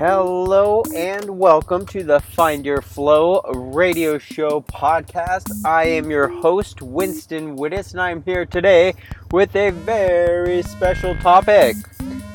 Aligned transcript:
Hello 0.00 0.82
and 0.96 1.28
welcome 1.38 1.84
to 1.88 2.02
the 2.02 2.20
Find 2.20 2.64
Your 2.64 2.80
Flow 2.80 3.42
radio 3.52 4.16
show 4.16 4.62
podcast. 4.62 5.50
I 5.66 5.88
am 5.88 6.10
your 6.10 6.26
host, 6.26 6.80
Winston 6.80 7.54
Widdes, 7.54 7.92
and 7.92 8.00
I'm 8.00 8.22
here 8.22 8.46
today 8.46 8.94
with 9.30 9.54
a 9.54 9.68
very 9.72 10.62
special 10.62 11.14
topic. 11.16 11.76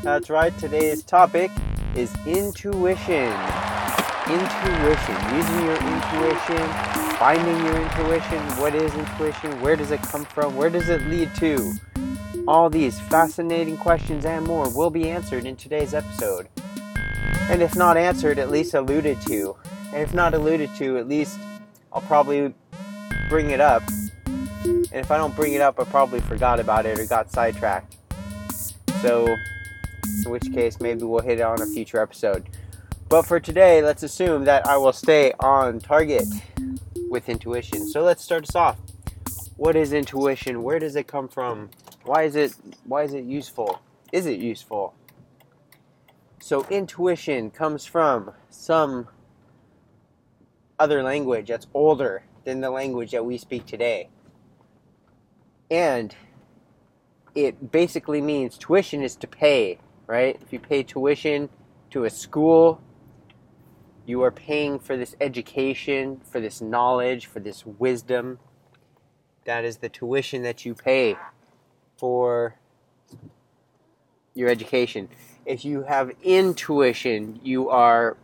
That's 0.04 0.30
right, 0.30 0.56
today's 0.60 1.02
topic 1.02 1.50
is 1.96 2.14
intuition. 2.28 3.34
Intuition, 4.30 5.18
using 5.34 5.66
your 5.66 5.82
intuition, 5.82 6.70
finding 7.18 7.66
your 7.66 7.82
intuition. 7.82 8.42
What 8.62 8.76
is 8.76 8.94
intuition? 8.94 9.60
Where 9.60 9.76
does 9.76 9.90
it 9.90 10.04
come 10.04 10.26
from? 10.26 10.56
Where 10.56 10.70
does 10.70 10.88
it 10.88 11.02
lead 11.08 11.34
to? 11.38 11.74
All 12.48 12.70
these 12.70 13.00
fascinating 13.00 13.78
questions 13.78 14.24
and 14.24 14.46
more 14.46 14.70
will 14.70 14.92
be 14.92 15.10
answered 15.10 15.48
in 15.48 15.56
today's 15.56 15.96
episode. 15.96 16.48
And 17.50 17.62
if 17.62 17.76
not 17.76 17.98
answered, 17.98 18.40
at 18.40 18.50
least 18.50 18.74
alluded 18.74 19.22
to. 19.24 19.56
And 19.94 20.02
if 20.02 20.14
not 20.14 20.34
alluded 20.34 20.74
to, 20.76 20.98
at 20.98 21.08
least 21.08 21.40
I'll 21.94 22.02
probably 22.02 22.54
bring 23.30 23.52
it 23.52 23.62
up. 23.62 23.84
And 24.66 24.94
if 24.94 25.12
I 25.12 25.18
don't 25.18 25.36
bring 25.36 25.54
it 25.54 25.62
up, 25.62 25.80
I 25.80 25.84
probably 25.84 26.20
forgot 26.22 26.60
about 26.60 26.86
it 26.86 27.00
or 27.00 27.06
got 27.06 27.32
sidetracked. 27.32 27.98
So, 29.02 29.38
in 30.26 30.32
which 30.32 30.52
case, 30.54 30.80
maybe 30.80 31.04
we'll 31.04 31.22
hit 31.22 31.40
it 31.40 31.44
on 31.44 31.62
a 31.62 31.66
future 31.66 32.02
episode. 32.02 32.50
But 33.08 33.24
for 33.24 33.40
today, 33.40 33.84
let's 33.84 34.02
assume 34.02 34.46
that 34.46 34.66
I 34.68 34.78
will 34.78 34.94
stay 34.94 35.32
on 35.40 35.80
target 35.80 36.26
with 37.10 37.30
intuition. 37.30 37.88
So 37.88 38.02
let's 38.02 38.24
start 38.24 38.44
us 38.44 38.56
off. 38.56 38.78
What 39.58 39.76
is 39.76 39.94
intuition? 39.94 40.64
Where 40.64 40.80
does 40.80 40.96
it 40.96 41.08
come 41.08 41.28
from? 41.28 41.70
Why 42.04 42.24
is 42.24 42.36
it 42.36 42.56
why 42.84 43.04
is 43.04 43.14
it 43.14 43.24
useful? 43.24 43.80
Is 44.12 44.26
it 44.26 44.40
useful? 44.40 44.94
So 46.46 46.64
intuition 46.70 47.50
comes 47.50 47.88
from 47.88 48.30
some 48.52 49.08
other 50.78 51.02
language 51.02 51.48
that's 51.48 51.66
older 51.74 52.22
than 52.44 52.62
the 52.62 52.70
language 52.70 53.10
that 53.14 53.26
we 53.26 53.40
speak 53.40 53.66
today. 53.66 54.10
And 55.72 56.16
it 57.34 57.72
basically 57.72 58.22
means 58.22 58.60
tuition 58.60 59.02
is 59.02 59.16
to 59.16 59.28
pay, 59.28 59.80
right? 60.06 60.40
If 60.40 60.54
you 60.54 60.60
pay 60.60 60.84
tuition 60.84 61.50
to 61.90 62.04
a 62.04 62.12
school, 62.12 62.80
you 64.06 64.22
are 64.22 64.30
paying 64.30 64.78
for 64.78 64.96
this 64.96 65.16
education, 65.20 66.22
for 66.24 66.40
this 66.40 66.62
knowledge, 66.62 67.26
for 67.26 67.40
this 67.40 67.66
wisdom. 67.66 68.38
That 69.46 69.66
is 69.66 69.78
the 69.78 69.90
tuition 69.90 70.44
that 70.44 70.64
you 70.64 70.76
pay 70.76 71.18
for 71.98 72.60
your 74.36 74.50
education. 74.50 75.10
If 75.46 75.66
you 75.66 75.84
have 75.84 76.12
intuition, 76.22 77.40
you 77.44 77.70
are 77.70 78.18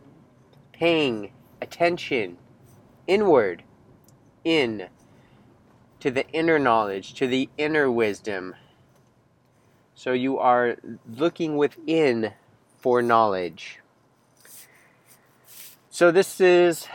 paying 0.72 1.32
attention 1.60 2.36
inward, 3.06 3.64
in, 4.44 4.88
to 6.00 6.10
the 6.10 6.28
inner 6.30 6.58
knowledge, 6.58 7.14
to 7.14 7.26
the 7.26 7.48
inner 7.56 7.90
wisdom. 7.90 8.54
So 9.94 10.12
you 10.12 10.38
are 10.38 10.76
looking 11.08 11.56
within 11.56 12.32
for 12.78 13.02
knowledge. 13.02 13.78
So 15.90 16.10
this 16.10 16.40
is 16.40 16.88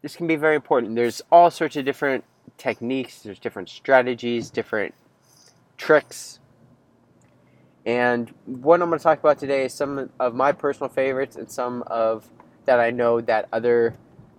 this 0.00 0.16
can 0.16 0.26
be 0.26 0.36
very 0.36 0.54
important. 0.54 0.94
There's 0.94 1.20
all 1.30 1.50
sorts 1.50 1.76
of 1.76 1.84
different 1.84 2.24
techniques, 2.56 3.20
there's 3.22 3.38
different 3.38 3.68
strategies, 3.68 4.48
different 4.50 4.94
tricks. 5.76 6.37
And 7.88 8.34
what 8.44 8.82
I'm 8.82 8.90
going 8.90 8.98
to 8.98 9.02
talk 9.02 9.18
about 9.18 9.38
today 9.38 9.64
is 9.64 9.72
some 9.72 10.10
of 10.20 10.34
my 10.34 10.52
personal 10.52 10.90
favorites 10.90 11.36
and 11.36 11.50
some 11.50 11.82
of 11.86 12.28
that 12.66 12.78
I 12.78 12.90
know 12.90 13.22
that 13.22 13.48
other 13.50 13.94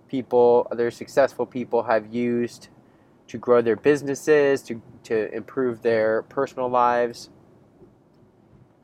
people, 0.06 0.68
other 0.70 0.92
successful 0.92 1.46
people 1.46 1.82
have 1.82 2.14
used 2.14 2.68
to 3.26 3.38
grow 3.38 3.60
their 3.60 3.74
businesses, 3.74 4.62
to, 4.62 4.80
to 5.02 5.34
improve 5.34 5.82
their 5.82 6.22
personal 6.22 6.68
lives. 6.68 7.28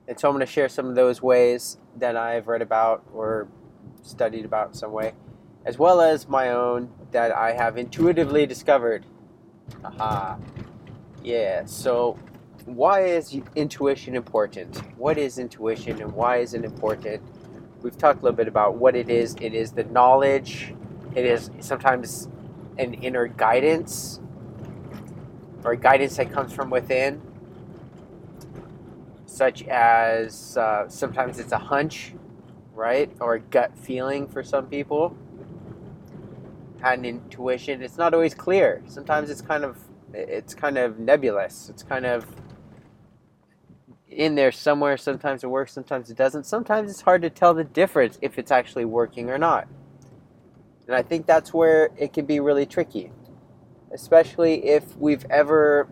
And 0.09 0.19
so 0.19 0.28
I'm 0.28 0.34
going 0.34 0.44
to 0.44 0.53
share 0.53 0.69
some 0.69 0.87
of 0.87 0.97
those 0.97 1.22
ways 1.22 1.78
that 1.99 2.16
I've 2.16 2.49
read 2.49 2.60
about 2.60 3.05
or 3.15 3.47
studied 4.03 4.44
about 4.44 4.71
in 4.71 4.75
some 4.75 4.91
way, 4.91 5.12
as 5.65 5.78
well 5.78 6.00
as 6.00 6.26
my 6.26 6.50
own 6.50 6.91
that 7.12 7.31
I 7.31 7.53
have 7.53 7.78
intuitively 7.78 8.47
discovered. 8.47 9.06
Aha. 9.84 10.38
Yeah, 11.22 11.66
so 11.66 12.19
why 12.66 13.04
is 13.04 13.37
intuition 13.54 14.15
important? 14.15 14.77
What 14.99 15.19
is 15.19 15.38
intuition 15.38 16.03
and 16.03 16.12
why 16.12 16.38
is 16.38 16.54
it 16.54 16.65
important? 16.65 17.22
We've 17.82 17.97
talked 17.97 18.21
a 18.21 18.25
little 18.25 18.37
bit 18.37 18.49
about 18.49 18.77
what 18.77 18.94
it 18.94 19.09
is. 19.09 19.34
It 19.41 19.54
is 19.54 19.72
the 19.72 19.84
knowledge, 19.84 20.75
it 21.15 21.25
is 21.25 21.50
sometimes 21.60 22.28
an 22.78 22.94
inner 22.94 23.26
guidance 23.26 24.21
or 25.65 25.75
guidance 25.76 26.16
that 26.19 26.31
comes 26.31 26.53
from 26.53 26.69
within, 26.69 27.22
such 29.25 29.65
as 29.65 30.56
uh, 30.56 30.88
sometimes 30.88 31.38
it's 31.38 31.53
a 31.53 31.59
hunch 31.59 32.12
right? 32.76 33.10
Or 33.21 33.34
a 33.34 33.41
gut 33.41 33.76
feeling 33.76 34.28
for 34.28 34.44
some 34.44 34.66
people. 34.66 35.16
Had 36.81 37.00
an 37.00 37.05
intuition. 37.06 37.82
It's 37.82 37.97
not 37.97 38.15
always 38.15 38.34
clear. 38.34 38.82
Sometimes 38.87 39.31
it's 39.31 39.41
kind 39.41 39.65
of 39.65 39.78
it's 40.12 40.55
kind 40.55 40.78
of 40.78 40.99
nebulous. 40.99 41.69
It's 41.69 41.82
kind 41.82 42.06
of 42.06 42.26
in 44.16 44.34
there 44.34 44.50
somewhere. 44.50 44.97
Sometimes 44.97 45.44
it 45.44 45.49
works, 45.49 45.72
sometimes 45.72 46.10
it 46.10 46.16
doesn't. 46.16 46.44
Sometimes 46.44 46.91
it's 46.91 47.03
hard 47.03 47.22
to 47.22 47.31
tell 47.31 47.54
the 47.54 47.65
difference 47.65 48.19
if 48.22 48.38
it's 48.38 48.50
actually 48.50 48.87
working 48.87 49.31
or 49.31 49.38
not. 49.38 49.69
And 50.87 50.97
I 50.97 51.03
think 51.03 51.27
that's 51.27 51.53
where 51.53 51.91
it 51.97 52.12
can 52.12 52.26
be 52.26 52.41
really 52.41 52.65
tricky, 52.65 53.12
especially 53.93 54.66
if 54.66 54.97
we've 54.97 55.25
ever 55.31 55.88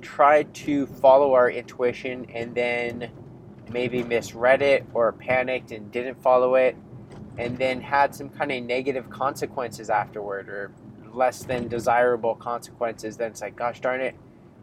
tried 0.00 0.54
to 0.54 0.86
follow 0.86 1.34
our 1.34 1.50
intuition 1.50 2.26
and 2.32 2.54
then 2.54 3.10
maybe 3.70 4.02
misread 4.02 4.62
it 4.62 4.86
or 4.94 5.12
panicked 5.12 5.72
and 5.72 5.90
didn't 5.92 6.20
follow 6.22 6.54
it 6.54 6.76
and 7.38 7.56
then 7.58 7.80
had 7.80 8.14
some 8.14 8.28
kind 8.28 8.50
of 8.50 8.62
negative 8.62 9.08
consequences 9.10 9.90
afterward 9.90 10.48
or 10.48 10.72
less 11.12 11.42
than 11.44 11.68
desirable 11.68 12.34
consequences 12.34 13.16
then 13.16 13.30
it's 13.30 13.40
like 13.40 13.54
gosh 13.56 13.80
darn 13.80 14.00
it 14.00 14.14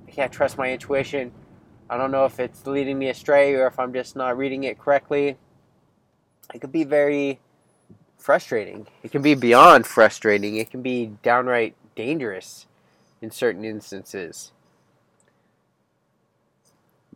i 0.08 0.12
can't 0.12 0.31
trust 0.31 0.58
my 0.58 0.72
intuition 0.72 1.31
i 1.90 1.98
don't 1.98 2.12
know 2.12 2.25
if 2.25 2.40
it's 2.40 2.66
leading 2.66 2.98
me 2.98 3.09
astray 3.09 3.53
or 3.53 3.68
if 3.68 3.80
i'm 3.80 3.94
just 3.94 4.16
not 4.16 4.38
reading 4.38 4.64
it 4.64 4.80
correctly 4.80 5.38
it 6.53 6.59
could 6.59 6.72
be 6.72 6.84
very 6.84 7.40
frustrating 8.18 8.88
it 9.03 9.12
can 9.12 9.22
be 9.22 9.36
beyond 9.36 9.86
frustrating 9.86 10.58
it 10.58 10.70
can 10.70 10.81
be 10.81 11.12
downright 11.24 11.76
dangerous 11.96 12.68
in 13.22 13.31
certain 13.31 13.64
instances 13.64 14.52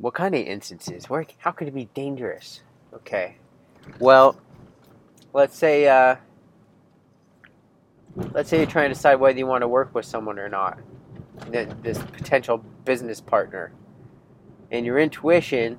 what 0.02 0.16
kind 0.16 0.34
of 0.34 0.42
instances? 0.42 1.10
Where? 1.10 1.26
How 1.38 1.52
could 1.52 1.68
it 1.68 1.76
be 1.76 1.86
dangerous? 1.94 2.62
Okay. 2.92 3.36
Well, 4.00 4.36
let's 5.32 5.56
say 5.56 5.88
uh, 5.88 6.16
let's 8.34 8.50
say 8.50 8.58
you're 8.58 8.66
trying 8.66 8.90
to 8.90 8.96
decide 8.96 9.16
whether 9.16 9.38
you 9.38 9.46
want 9.46 9.62
to 9.62 9.68
work 9.68 9.94
with 9.94 10.06
someone 10.06 10.40
or 10.40 10.50
not, 10.50 10.80
this 11.52 12.00
potential 12.00 12.58
business 12.84 13.22
partner, 13.22 13.72
and 14.72 14.86
your 14.86 14.98
intuition 14.98 15.78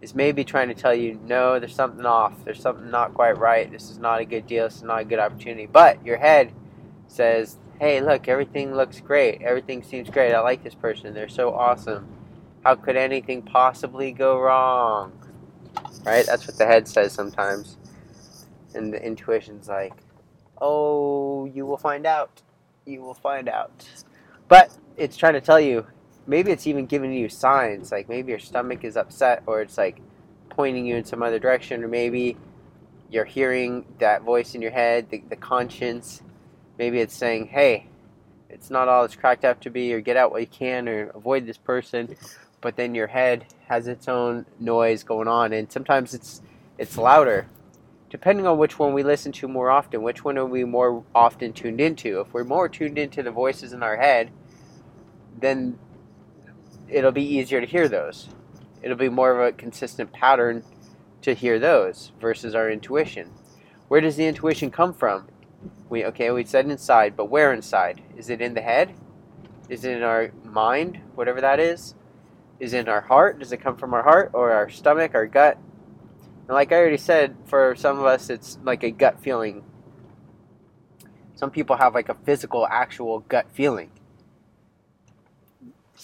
is 0.00 0.14
maybe 0.14 0.44
trying 0.44 0.68
to 0.68 0.74
tell 0.74 0.94
you, 0.94 1.18
no, 1.24 1.58
there's 1.58 1.74
something 1.74 2.06
off, 2.06 2.44
there's 2.44 2.60
something 2.60 2.90
not 2.90 3.14
quite 3.14 3.36
right, 3.38 3.70
this 3.70 3.90
is 3.90 3.98
not 3.98 4.20
a 4.20 4.24
good 4.24 4.46
deal, 4.46 4.64
this 4.64 4.76
is 4.76 4.82
not 4.82 5.00
a 5.00 5.04
good 5.04 5.18
opportunity. 5.18 5.66
But 5.66 6.04
your 6.06 6.18
head 6.18 6.52
says, 7.08 7.58
hey, 7.80 8.00
look, 8.00 8.28
everything 8.28 8.74
looks 8.74 9.00
great, 9.00 9.42
everything 9.42 9.82
seems 9.82 10.10
great, 10.10 10.34
I 10.34 10.40
like 10.40 10.62
this 10.62 10.74
person, 10.74 11.14
they're 11.14 11.28
so 11.28 11.52
awesome. 11.52 12.06
How 12.64 12.74
could 12.76 12.96
anything 12.96 13.42
possibly 13.42 14.12
go 14.12 14.38
wrong? 14.38 15.12
Right? 16.04 16.24
That's 16.26 16.46
what 16.46 16.56
the 16.56 16.66
head 16.66 16.86
says 16.86 17.12
sometimes. 17.12 17.76
And 18.74 18.92
the 18.92 19.04
intuition's 19.04 19.68
like, 19.68 19.94
oh, 20.60 21.46
you 21.46 21.66
will 21.66 21.76
find 21.76 22.06
out. 22.06 22.42
You 22.86 23.02
will 23.02 23.14
find 23.14 23.48
out. 23.48 23.88
But 24.48 24.76
it's 24.96 25.16
trying 25.16 25.34
to 25.34 25.40
tell 25.40 25.60
you, 25.60 25.86
maybe 26.26 26.50
it's 26.50 26.66
even 26.66 26.86
giving 26.86 27.12
you 27.12 27.28
signs. 27.28 27.92
Like 27.92 28.08
maybe 28.08 28.30
your 28.30 28.38
stomach 28.38 28.84
is 28.84 28.96
upset, 28.96 29.42
or 29.46 29.60
it's 29.60 29.78
like 29.78 30.00
pointing 30.50 30.86
you 30.86 30.96
in 30.96 31.04
some 31.04 31.22
other 31.22 31.38
direction, 31.38 31.82
or 31.84 31.88
maybe 31.88 32.36
you're 33.10 33.24
hearing 33.24 33.84
that 33.98 34.22
voice 34.22 34.54
in 34.54 34.62
your 34.62 34.70
head, 34.70 35.10
the, 35.10 35.22
the 35.28 35.36
conscience. 35.36 36.22
Maybe 36.78 36.98
it's 37.00 37.14
saying, 37.14 37.46
hey, 37.48 37.86
it's 38.48 38.70
not 38.70 38.88
all 38.88 39.04
it's 39.04 39.16
cracked 39.16 39.44
up 39.44 39.60
to 39.60 39.70
be, 39.70 39.92
or 39.94 40.00
get 40.00 40.16
out 40.16 40.30
what 40.30 40.40
you 40.40 40.46
can, 40.46 40.88
or 40.88 41.10
avoid 41.10 41.46
this 41.46 41.58
person 41.58 42.16
but 42.64 42.76
then 42.76 42.94
your 42.94 43.08
head 43.08 43.44
has 43.68 43.86
its 43.88 44.08
own 44.08 44.46
noise 44.58 45.02
going 45.04 45.28
on, 45.28 45.52
and 45.52 45.70
sometimes 45.70 46.14
it's 46.14 46.40
it's 46.78 46.96
louder. 46.96 47.46
Depending 48.08 48.46
on 48.46 48.56
which 48.56 48.78
one 48.78 48.94
we 48.94 49.02
listen 49.02 49.32
to 49.32 49.46
more 49.46 49.70
often, 49.70 50.02
which 50.02 50.24
one 50.24 50.38
are 50.38 50.46
we 50.46 50.64
more 50.64 51.04
often 51.14 51.52
tuned 51.52 51.78
into? 51.78 52.20
If 52.20 52.32
we're 52.32 52.42
more 52.42 52.70
tuned 52.70 52.96
into 52.96 53.22
the 53.22 53.30
voices 53.30 53.74
in 53.74 53.82
our 53.82 53.98
head, 53.98 54.30
then 55.38 55.78
it'll 56.94 57.12
be 57.12 57.22
easier 57.22 57.60
to 57.60 57.66
hear 57.66 57.88
those. 57.88 58.28
It'll 58.80 58.96
be 58.96 59.08
more 59.08 59.32
of 59.32 59.40
a 59.40 59.52
consistent 59.52 60.12
pattern 60.12 60.62
to 61.22 61.34
hear 61.34 61.58
those 61.58 62.12
versus 62.20 62.54
our 62.54 62.70
intuition. 62.70 63.32
Where 63.88 64.00
does 64.00 64.16
the 64.16 64.26
intuition 64.26 64.70
come 64.70 64.94
from? 64.94 65.26
We 65.88 66.04
okay, 66.04 66.30
we 66.30 66.44
said 66.44 66.66
inside, 66.66 67.16
but 67.16 67.30
where 67.30 67.52
inside? 67.52 68.02
Is 68.16 68.30
it 68.30 68.40
in 68.40 68.54
the 68.54 68.60
head? 68.60 68.94
Is 69.68 69.84
it 69.84 69.96
in 69.96 70.02
our 70.02 70.30
mind, 70.44 71.00
whatever 71.14 71.40
that 71.40 71.58
is? 71.58 71.94
Is 72.60 72.72
it 72.72 72.80
in 72.80 72.88
our 72.88 73.00
heart? 73.00 73.40
Does 73.40 73.50
it 73.50 73.60
come 73.60 73.76
from 73.76 73.92
our 73.92 74.02
heart 74.02 74.30
or 74.32 74.52
our 74.52 74.70
stomach, 74.70 75.14
our 75.14 75.26
gut? 75.26 75.58
And 76.46 76.54
like 76.54 76.70
I 76.70 76.76
already 76.76 76.98
said, 76.98 77.36
for 77.46 77.74
some 77.74 77.98
of 77.98 78.04
us 78.04 78.30
it's 78.30 78.58
like 78.62 78.84
a 78.84 78.90
gut 78.92 79.20
feeling. 79.20 79.64
Some 81.34 81.50
people 81.50 81.76
have 81.76 81.94
like 81.94 82.08
a 82.08 82.14
physical, 82.14 82.66
actual 82.70 83.20
gut 83.20 83.46
feeling. 83.52 83.90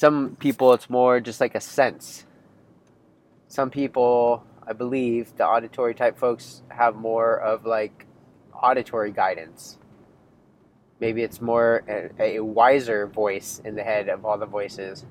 Some 0.01 0.35
people 0.41 0.73
it's 0.73 0.89
more 0.89 1.21
just 1.21 1.43
like 1.43 1.55
a 1.55 1.61
sense. 1.61 2.25
Some 3.49 3.69
people 3.69 4.43
I 4.67 4.73
believe 4.73 5.37
the 5.37 5.47
auditory 5.47 5.95
type 5.95 6.17
folks 6.19 6.63
have 6.69 6.97
more 6.97 7.39
of 7.39 7.67
like 7.67 8.07
auditory 8.55 9.13
guidance. 9.13 9.77
Maybe 11.01 11.23
it's 11.23 11.43
more 11.43 11.85
a, 11.87 12.39
a, 12.39 12.41
wiser 12.41 13.09
voice 13.09 13.61
in 13.63 13.75
the 13.75 13.83
head 13.83 14.09
of 14.09 14.25
all 14.25 14.39
the 14.39 14.47
voices 14.47 15.05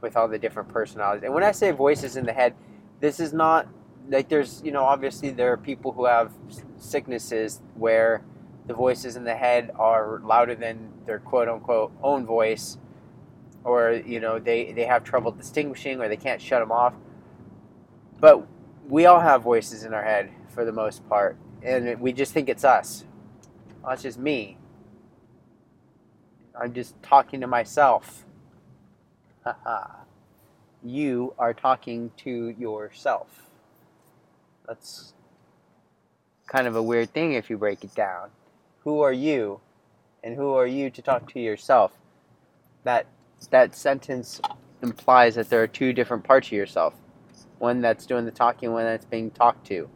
with 0.00 0.16
all 0.16 0.28
the 0.28 0.38
different 0.38 0.68
personalities. 0.68 1.24
And 1.24 1.34
when 1.34 1.42
I 1.42 1.50
say 1.50 1.72
voices 1.72 2.16
in 2.16 2.24
the 2.24 2.32
head, 2.32 2.54
this 3.00 3.18
is 3.18 3.32
not 3.32 3.66
like 4.08 4.28
there's, 4.28 4.62
you 4.64 4.70
know, 4.70 4.84
obviously 4.84 5.30
there 5.30 5.50
are 5.52 5.56
people 5.56 5.90
who 5.90 6.04
have 6.04 6.30
sicknesses 6.78 7.60
where 7.74 8.22
the 8.68 8.74
voices 8.74 9.16
in 9.16 9.24
the 9.24 9.34
head 9.34 9.72
are 9.74 10.20
louder 10.22 10.54
than 10.54 10.92
their 11.04 11.18
quote 11.18 11.48
unquote 11.48 11.90
own 12.00 12.24
voice 12.24 12.78
or 13.64 14.02
you 14.06 14.20
know 14.20 14.38
they, 14.38 14.72
they 14.72 14.84
have 14.84 15.04
trouble 15.04 15.30
distinguishing 15.30 16.00
or 16.00 16.08
they 16.08 16.16
can't 16.16 16.40
shut 16.40 16.60
them 16.60 16.72
off 16.72 16.94
but 18.20 18.46
we 18.88 19.06
all 19.06 19.20
have 19.20 19.42
voices 19.42 19.84
in 19.84 19.94
our 19.94 20.02
head 20.04 20.30
for 20.48 20.64
the 20.64 20.72
most 20.72 21.08
part, 21.08 21.36
and 21.62 21.98
we 22.00 22.12
just 22.12 22.32
think 22.32 22.48
it's 22.48 22.64
us. 22.64 23.04
Oh, 23.82 23.90
it's 23.90 24.02
just 24.02 24.18
me. 24.18 24.58
I'm 26.60 26.74
just 26.74 27.00
talking 27.02 27.40
to 27.40 27.46
myself. 27.46 28.26
Haha. 29.42 29.86
you 30.84 31.32
are 31.38 31.54
talking 31.54 32.10
to 32.18 32.54
yourself. 32.58 33.46
That's 34.68 35.14
kind 36.46 36.66
of 36.66 36.76
a 36.76 36.82
weird 36.82 37.14
thing 37.14 37.32
if 37.32 37.48
you 37.48 37.56
break 37.56 37.82
it 37.84 37.94
down. 37.94 38.28
Who 38.84 39.00
are 39.00 39.12
you? 39.12 39.60
And 40.22 40.36
who 40.36 40.52
are 40.52 40.66
you 40.66 40.90
to 40.90 41.00
talk 41.00 41.32
to 41.32 41.40
yourself? 41.40 41.92
That 42.84 43.06
that 43.48 43.74
sentence 43.74 44.40
implies 44.82 45.34
that 45.34 45.50
there 45.50 45.62
are 45.62 45.66
two 45.66 45.92
different 45.92 46.24
parts 46.24 46.48
of 46.48 46.52
yourself 46.52 46.94
one 47.58 47.82
that's 47.82 48.06
doing 48.06 48.24
the 48.24 48.30
talking, 48.30 48.72
one 48.72 48.84
that's 48.84 49.04
being 49.04 49.30
talked 49.30 49.66
to. 49.66 49.90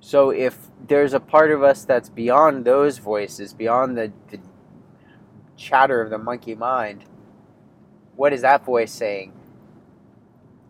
So 0.00 0.30
if 0.30 0.58
there's 0.88 1.14
a 1.14 1.20
part 1.20 1.52
of 1.52 1.62
us 1.62 1.84
that's 1.84 2.08
beyond 2.08 2.64
those 2.64 2.98
voices, 2.98 3.54
beyond 3.54 3.96
the, 3.96 4.12
the 4.30 4.40
chatter 5.56 6.00
of 6.00 6.10
the 6.10 6.18
monkey 6.18 6.56
mind, 6.56 7.04
what 8.16 8.32
is 8.32 8.42
that 8.42 8.64
voice 8.64 8.90
saying? 8.90 9.32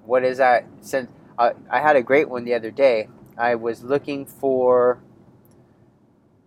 What 0.04 0.22
is 0.22 0.36
that? 0.36 0.66
Since 0.82 1.10
I 1.38 1.80
had 1.80 1.96
a 1.96 2.02
great 2.02 2.28
one 2.28 2.44
the 2.44 2.52
other 2.52 2.70
day. 2.70 3.08
I 3.38 3.54
was 3.54 3.82
looking 3.82 4.26
for 4.26 5.00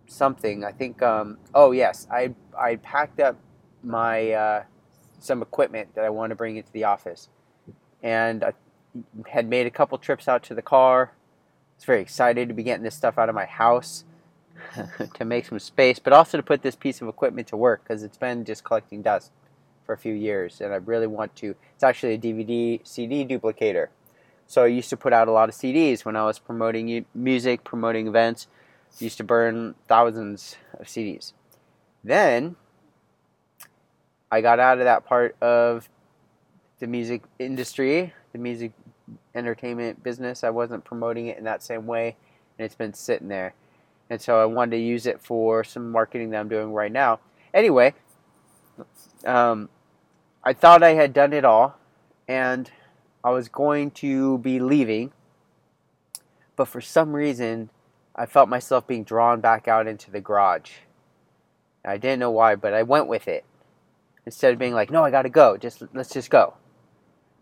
something. 0.06 0.64
I 0.64 0.72
think. 0.72 1.02
Um, 1.02 1.38
oh 1.54 1.72
yes, 1.72 2.06
I 2.10 2.34
I 2.58 2.76
packed 2.76 3.20
up 3.20 3.36
my 3.82 4.30
uh, 4.30 4.62
some 5.18 5.42
equipment 5.42 5.94
that 5.94 6.04
I 6.04 6.10
wanted 6.10 6.30
to 6.30 6.34
bring 6.36 6.56
into 6.56 6.72
the 6.72 6.84
office, 6.84 7.28
and 8.02 8.44
I 8.44 8.52
had 9.28 9.48
made 9.48 9.66
a 9.66 9.70
couple 9.70 9.98
trips 9.98 10.28
out 10.28 10.42
to 10.44 10.54
the 10.54 10.62
car. 10.62 11.12
I 11.12 11.76
was 11.76 11.84
very 11.84 12.00
excited 12.00 12.48
to 12.48 12.54
be 12.54 12.62
getting 12.62 12.84
this 12.84 12.94
stuff 12.94 13.18
out 13.18 13.28
of 13.28 13.34
my 13.34 13.46
house 13.46 14.04
to 15.14 15.24
make 15.24 15.46
some 15.46 15.58
space, 15.58 15.98
but 15.98 16.12
also 16.12 16.36
to 16.36 16.42
put 16.42 16.62
this 16.62 16.76
piece 16.76 17.02
of 17.02 17.08
equipment 17.08 17.48
to 17.48 17.56
work 17.56 17.82
because 17.82 18.02
it's 18.02 18.16
been 18.16 18.44
just 18.44 18.64
collecting 18.64 19.02
dust 19.02 19.32
for 19.84 19.92
a 19.92 19.98
few 19.98 20.14
years, 20.14 20.60
and 20.60 20.72
I 20.72 20.76
really 20.76 21.06
want 21.06 21.34
to. 21.36 21.54
It's 21.74 21.84
actually 21.84 22.14
a 22.14 22.18
DVD 22.18 22.80
CD 22.86 23.24
duplicator. 23.26 23.88
So 24.46 24.64
I 24.64 24.66
used 24.66 24.90
to 24.90 24.96
put 24.96 25.12
out 25.12 25.28
a 25.28 25.32
lot 25.32 25.48
of 25.48 25.54
CDs 25.54 26.04
when 26.04 26.16
I 26.16 26.24
was 26.24 26.38
promoting 26.38 27.04
music, 27.14 27.64
promoting 27.64 28.06
events. 28.06 28.46
Used 28.98 29.16
to 29.18 29.24
burn 29.24 29.74
thousands 29.88 30.56
of 30.78 30.86
CDs. 30.86 31.32
Then 32.02 32.56
I 34.30 34.40
got 34.40 34.60
out 34.60 34.78
of 34.78 34.84
that 34.84 35.04
part 35.04 35.36
of 35.40 35.88
the 36.78 36.86
music 36.86 37.22
industry, 37.38 38.12
the 38.32 38.38
music 38.38 38.72
entertainment 39.34 40.02
business. 40.02 40.44
I 40.44 40.50
wasn't 40.50 40.84
promoting 40.84 41.26
it 41.26 41.38
in 41.38 41.44
that 41.44 41.62
same 41.62 41.86
way, 41.86 42.16
and 42.58 42.64
it's 42.64 42.74
been 42.74 42.94
sitting 42.94 43.28
there. 43.28 43.54
And 44.10 44.20
so 44.20 44.40
I 44.40 44.44
wanted 44.44 44.72
to 44.72 44.82
use 44.82 45.06
it 45.06 45.20
for 45.20 45.64
some 45.64 45.90
marketing 45.90 46.30
that 46.30 46.40
I'm 46.40 46.48
doing 46.48 46.72
right 46.72 46.92
now. 46.92 47.20
Anyway, 47.52 47.94
um, 49.24 49.68
I 50.42 50.52
thought 50.52 50.82
I 50.82 50.94
had 50.94 51.12
done 51.12 51.32
it 51.32 51.44
all, 51.44 51.78
and 52.28 52.70
I 53.22 53.30
was 53.30 53.48
going 53.48 53.90
to 53.92 54.38
be 54.38 54.60
leaving, 54.60 55.12
but 56.56 56.68
for 56.68 56.80
some 56.80 57.14
reason, 57.14 57.70
I 58.14 58.26
felt 58.26 58.48
myself 58.48 58.86
being 58.86 59.04
drawn 59.04 59.40
back 59.40 59.66
out 59.66 59.86
into 59.86 60.10
the 60.10 60.20
garage. 60.20 60.70
I 61.84 61.98
didn't 61.98 62.20
know 62.20 62.30
why, 62.30 62.54
but 62.54 62.72
I 62.72 62.82
went 62.82 63.08
with 63.08 63.28
it. 63.28 63.44
Instead 64.26 64.52
of 64.52 64.58
being 64.58 64.72
like, 64.72 64.90
"No, 64.90 65.04
I 65.04 65.10
got 65.10 65.22
to 65.22 65.28
go. 65.28 65.56
Just 65.56 65.82
let's 65.92 66.12
just 66.12 66.30
go." 66.30 66.54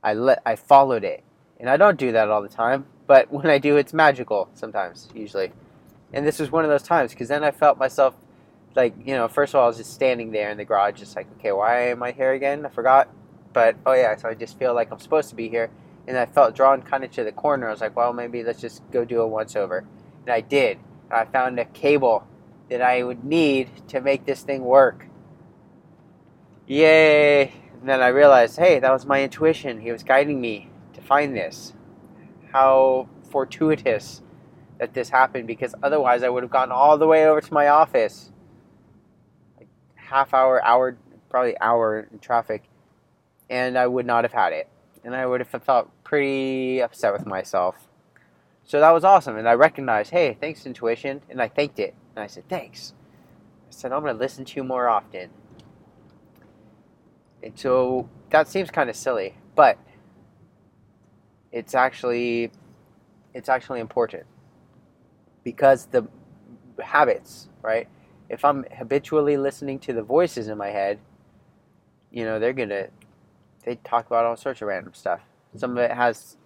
I 0.02 0.14
let 0.14 0.42
I 0.44 0.56
followed 0.56 1.04
it, 1.04 1.22
and 1.60 1.70
I 1.70 1.76
don't 1.76 1.98
do 1.98 2.10
that 2.12 2.28
all 2.28 2.42
the 2.42 2.48
time. 2.48 2.86
But 3.06 3.30
when 3.32 3.46
I 3.46 3.58
do, 3.58 3.76
it's 3.76 3.92
magical 3.92 4.48
sometimes, 4.54 5.08
usually. 5.14 5.52
And 6.12 6.26
this 6.26 6.38
was 6.38 6.50
one 6.50 6.64
of 6.64 6.70
those 6.70 6.82
times 6.82 7.12
because 7.12 7.28
then 7.28 7.44
I 7.44 7.50
felt 7.50 7.78
myself 7.78 8.14
like 8.74 8.94
you 9.04 9.14
know. 9.14 9.28
First 9.28 9.54
of 9.54 9.58
all, 9.58 9.64
I 9.64 9.68
was 9.68 9.76
just 9.76 9.92
standing 9.94 10.32
there 10.32 10.50
in 10.50 10.56
the 10.56 10.64
garage, 10.64 10.98
just 10.98 11.14
like, 11.16 11.28
okay, 11.38 11.52
why 11.52 11.88
am 11.88 12.02
I 12.02 12.12
here 12.12 12.32
again? 12.32 12.66
I 12.66 12.70
forgot. 12.70 13.08
But 13.52 13.76
oh 13.86 13.92
yeah, 13.92 14.16
so 14.16 14.28
I 14.28 14.34
just 14.34 14.58
feel 14.58 14.74
like 14.74 14.90
I'm 14.90 14.98
supposed 14.98 15.28
to 15.30 15.36
be 15.36 15.48
here, 15.48 15.70
and 16.08 16.16
I 16.16 16.26
felt 16.26 16.56
drawn 16.56 16.82
kind 16.82 17.04
of 17.04 17.10
to 17.12 17.24
the 17.24 17.32
corner. 17.32 17.68
I 17.68 17.70
was 17.70 17.80
like, 17.80 17.94
well, 17.94 18.12
maybe 18.12 18.42
let's 18.42 18.60
just 18.60 18.82
go 18.90 19.04
do 19.04 19.20
a 19.20 19.26
once 19.26 19.54
over, 19.56 19.84
and 20.24 20.32
I 20.32 20.40
did. 20.40 20.78
I 21.10 21.24
found 21.26 21.58
a 21.58 21.64
cable 21.64 22.26
that 22.70 22.80
I 22.80 23.02
would 23.02 23.24
need 23.24 23.88
to 23.88 24.00
make 24.00 24.24
this 24.24 24.42
thing 24.42 24.64
work. 24.64 25.06
Yay! 26.66 27.52
And 27.80 27.88
then 27.88 28.00
I 28.00 28.08
realized, 28.08 28.58
hey, 28.58 28.78
that 28.78 28.92
was 28.92 29.04
my 29.04 29.22
intuition. 29.22 29.80
He 29.80 29.92
was 29.92 30.02
guiding 30.02 30.40
me 30.40 30.70
to 30.94 31.00
find 31.00 31.36
this. 31.36 31.72
How 32.52 33.08
fortuitous 33.30 34.22
that 34.78 34.94
this 34.94 35.08
happened 35.08 35.46
because 35.46 35.74
otherwise 35.82 36.22
I 36.22 36.28
would 36.28 36.42
have 36.42 36.50
gone 36.50 36.72
all 36.72 36.96
the 36.98 37.06
way 37.06 37.26
over 37.26 37.40
to 37.40 37.54
my 37.54 37.68
office. 37.68 38.30
Like 39.58 39.68
half 39.96 40.32
hour, 40.32 40.64
hour, 40.64 40.96
probably 41.28 41.58
hour 41.60 42.08
in 42.10 42.18
traffic, 42.20 42.64
and 43.50 43.76
I 43.76 43.86
would 43.86 44.06
not 44.06 44.24
have 44.24 44.32
had 44.32 44.52
it. 44.52 44.68
And 45.04 45.14
I 45.14 45.26
would 45.26 45.40
have 45.40 45.62
felt 45.64 45.90
pretty 46.04 46.80
upset 46.80 47.12
with 47.12 47.26
myself. 47.26 47.88
So 48.64 48.80
that 48.80 48.90
was 48.90 49.04
awesome. 49.04 49.36
And 49.36 49.48
I 49.48 49.54
recognized, 49.54 50.10
hey, 50.12 50.36
thanks, 50.40 50.66
intuition. 50.66 51.22
And 51.28 51.42
I 51.42 51.48
thanked 51.48 51.78
it. 51.78 51.94
And 52.14 52.22
I 52.22 52.26
said, 52.26 52.48
thanks. 52.48 52.94
I 53.68 53.70
said, 53.70 53.92
I'm 53.92 54.02
going 54.02 54.14
to 54.14 54.18
listen 54.18 54.44
to 54.44 54.56
you 54.56 54.64
more 54.64 54.88
often. 54.88 55.30
And 57.42 57.58
so 57.58 58.08
that 58.30 58.48
seems 58.48 58.70
kind 58.70 58.88
of 58.88 58.96
silly, 58.96 59.34
but 59.54 59.78
it's 61.50 61.74
actually 61.74 62.50
it's 63.34 63.48
actually 63.48 63.80
important 63.80 64.24
because 65.44 65.86
the 65.86 66.06
habits, 66.82 67.48
right? 67.62 67.88
If 68.28 68.44
I'm 68.44 68.64
habitually 68.76 69.36
listening 69.36 69.78
to 69.80 69.92
the 69.92 70.02
voices 70.02 70.48
in 70.48 70.56
my 70.56 70.68
head, 70.68 70.98
you 72.10 72.24
know, 72.24 72.38
they're 72.38 72.52
gonna 72.52 72.88
they 73.64 73.76
talk 73.76 74.06
about 74.06 74.24
all 74.24 74.36
sorts 74.36 74.62
of 74.62 74.68
random 74.68 74.94
stuff. 74.94 75.20
Some 75.56 75.72
of 75.72 75.78
it 75.78 75.90
has 75.90 76.36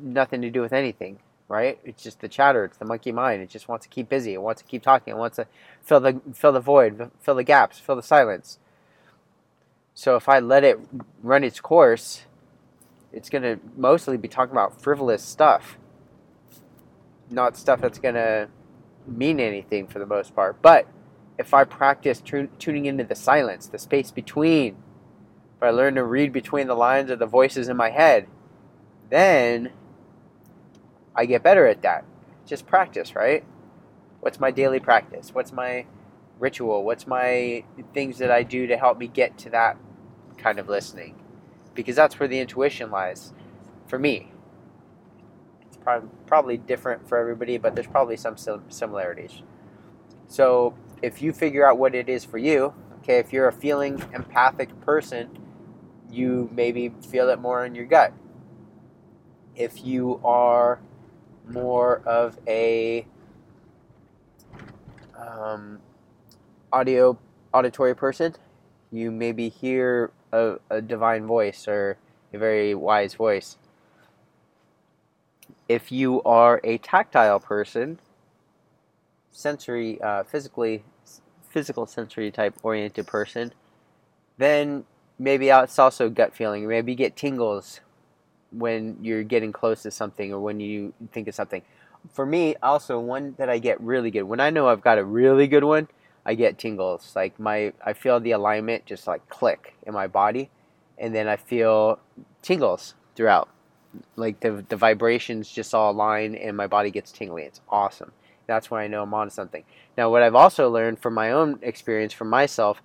nothing 0.00 0.40
to 0.42 0.50
do 0.50 0.62
with 0.62 0.72
anything, 0.72 1.18
right? 1.52 1.78
It's 1.84 2.02
just 2.02 2.20
the 2.20 2.28
chatter. 2.28 2.64
It's 2.64 2.78
the 2.78 2.86
monkey 2.86 3.12
mind. 3.12 3.42
It 3.42 3.50
just 3.50 3.68
wants 3.68 3.84
to 3.84 3.90
keep 3.90 4.08
busy. 4.08 4.32
It 4.32 4.40
wants 4.40 4.62
to 4.62 4.66
keep 4.66 4.82
talking. 4.82 5.12
It 5.12 5.18
wants 5.18 5.36
to 5.36 5.46
fill 5.82 6.00
the 6.00 6.18
fill 6.32 6.52
the 6.52 6.60
void, 6.60 7.10
fill 7.20 7.34
the 7.34 7.44
gaps, 7.44 7.78
fill 7.78 7.94
the 7.94 8.02
silence. 8.02 8.58
So 9.94 10.16
if 10.16 10.30
I 10.30 10.38
let 10.38 10.64
it 10.64 10.80
run 11.22 11.44
its 11.44 11.60
course, 11.60 12.22
it's 13.12 13.28
going 13.28 13.42
to 13.42 13.60
mostly 13.76 14.16
be 14.16 14.28
talking 14.28 14.52
about 14.52 14.80
frivolous 14.80 15.22
stuff, 15.22 15.76
not 17.28 17.58
stuff 17.58 17.82
that's 17.82 17.98
going 17.98 18.14
to 18.14 18.48
mean 19.06 19.38
anything 19.38 19.86
for 19.86 19.98
the 19.98 20.06
most 20.06 20.34
part. 20.34 20.62
But 20.62 20.86
if 21.38 21.52
I 21.52 21.64
practice 21.64 22.22
t- 22.22 22.48
tuning 22.58 22.86
into 22.86 23.04
the 23.04 23.14
silence, 23.14 23.66
the 23.66 23.78
space 23.78 24.10
between, 24.10 24.76
if 25.58 25.62
I 25.62 25.68
learn 25.68 25.96
to 25.96 26.04
read 26.04 26.32
between 26.32 26.66
the 26.66 26.74
lines 26.74 27.10
of 27.10 27.18
the 27.18 27.26
voices 27.26 27.68
in 27.68 27.76
my 27.76 27.90
head, 27.90 28.26
then 29.10 29.72
I 31.14 31.26
get 31.26 31.42
better 31.42 31.66
at 31.66 31.82
that. 31.82 32.04
Just 32.46 32.66
practice, 32.66 33.14
right? 33.14 33.44
What's 34.20 34.40
my 34.40 34.50
daily 34.50 34.80
practice? 34.80 35.34
What's 35.34 35.52
my 35.52 35.86
ritual? 36.38 36.84
What's 36.84 37.06
my 37.06 37.64
things 37.92 38.18
that 38.18 38.30
I 38.30 38.42
do 38.42 38.66
to 38.66 38.76
help 38.76 38.98
me 38.98 39.08
get 39.08 39.38
to 39.38 39.50
that 39.50 39.76
kind 40.38 40.58
of 40.58 40.68
listening? 40.68 41.16
Because 41.74 41.96
that's 41.96 42.18
where 42.20 42.28
the 42.28 42.40
intuition 42.40 42.90
lies 42.90 43.32
for 43.86 43.98
me. 43.98 44.32
It's 45.62 45.76
prob- 45.76 46.10
probably 46.26 46.56
different 46.56 47.08
for 47.08 47.18
everybody, 47.18 47.58
but 47.58 47.74
there's 47.74 47.86
probably 47.86 48.16
some 48.16 48.36
sim- 48.36 48.64
similarities. 48.68 49.42
So 50.28 50.74
if 51.02 51.20
you 51.22 51.32
figure 51.32 51.66
out 51.68 51.78
what 51.78 51.94
it 51.94 52.08
is 52.08 52.24
for 52.24 52.38
you, 52.38 52.74
okay, 52.98 53.18
if 53.18 53.32
you're 53.32 53.48
a 53.48 53.52
feeling 53.52 54.02
empathic 54.14 54.80
person, 54.80 55.38
you 56.10 56.48
maybe 56.52 56.92
feel 57.08 57.28
it 57.28 57.40
more 57.40 57.64
in 57.64 57.74
your 57.74 57.86
gut. 57.86 58.12
If 59.54 59.84
you 59.84 60.20
are 60.24 60.80
more 61.48 62.02
of 62.06 62.38
a 62.46 63.06
um, 65.16 65.78
audio 66.72 67.18
auditory 67.52 67.94
person, 67.94 68.34
you 68.90 69.10
maybe 69.10 69.48
hear 69.48 70.10
a, 70.32 70.56
a 70.70 70.80
divine 70.80 71.26
voice 71.26 71.66
or 71.68 71.96
a 72.32 72.38
very 72.38 72.74
wise 72.74 73.14
voice. 73.14 73.56
If 75.68 75.92
you 75.92 76.22
are 76.22 76.60
a 76.64 76.78
tactile 76.78 77.40
person, 77.40 77.98
sensory, 79.30 80.00
uh, 80.00 80.24
physically, 80.24 80.84
physical 81.48 81.86
sensory 81.86 82.30
type 82.30 82.54
oriented 82.62 83.06
person, 83.06 83.52
then 84.38 84.84
maybe 85.18 85.48
it's 85.48 85.78
also 85.78 86.08
gut 86.08 86.34
feeling. 86.34 86.66
Maybe 86.66 86.92
you 86.92 86.96
get 86.96 87.16
tingles 87.16 87.80
when 88.52 88.96
you're 89.00 89.22
getting 89.22 89.52
close 89.52 89.82
to 89.82 89.90
something 89.90 90.32
or 90.32 90.40
when 90.40 90.60
you 90.60 90.92
think 91.12 91.28
of 91.28 91.34
something. 91.34 91.62
For 92.12 92.26
me, 92.26 92.56
also 92.62 92.98
one 92.98 93.34
that 93.38 93.48
I 93.48 93.58
get 93.58 93.80
really 93.80 94.10
good 94.10 94.24
when 94.24 94.40
I 94.40 94.50
know 94.50 94.68
I've 94.68 94.82
got 94.82 94.98
a 94.98 95.04
really 95.04 95.46
good 95.46 95.64
one, 95.64 95.88
I 96.24 96.34
get 96.34 96.58
tingles. 96.58 97.12
Like 97.14 97.38
my, 97.38 97.72
I 97.84 97.92
feel 97.92 98.20
the 98.20 98.32
alignment 98.32 98.86
just 98.86 99.06
like 99.06 99.28
click 99.28 99.74
in 99.86 99.94
my 99.94 100.06
body, 100.06 100.50
and 100.98 101.14
then 101.14 101.28
I 101.28 101.36
feel 101.36 101.98
tingles 102.42 102.94
throughout. 103.14 103.48
Like 104.16 104.40
the 104.40 104.64
the 104.68 104.76
vibrations 104.76 105.50
just 105.50 105.74
all 105.74 105.92
align, 105.92 106.34
and 106.34 106.56
my 106.56 106.66
body 106.66 106.90
gets 106.90 107.12
tingly. 107.12 107.42
It's 107.42 107.60
awesome. 107.68 108.12
That's 108.46 108.70
when 108.70 108.80
I 108.80 108.86
know 108.86 109.02
I'm 109.02 109.14
on 109.14 109.30
something. 109.30 109.64
Now, 109.96 110.10
what 110.10 110.22
I've 110.22 110.34
also 110.34 110.70
learned 110.70 110.98
from 110.98 111.14
my 111.14 111.30
own 111.30 111.58
experience, 111.62 112.12
from 112.12 112.28
myself, 112.30 112.82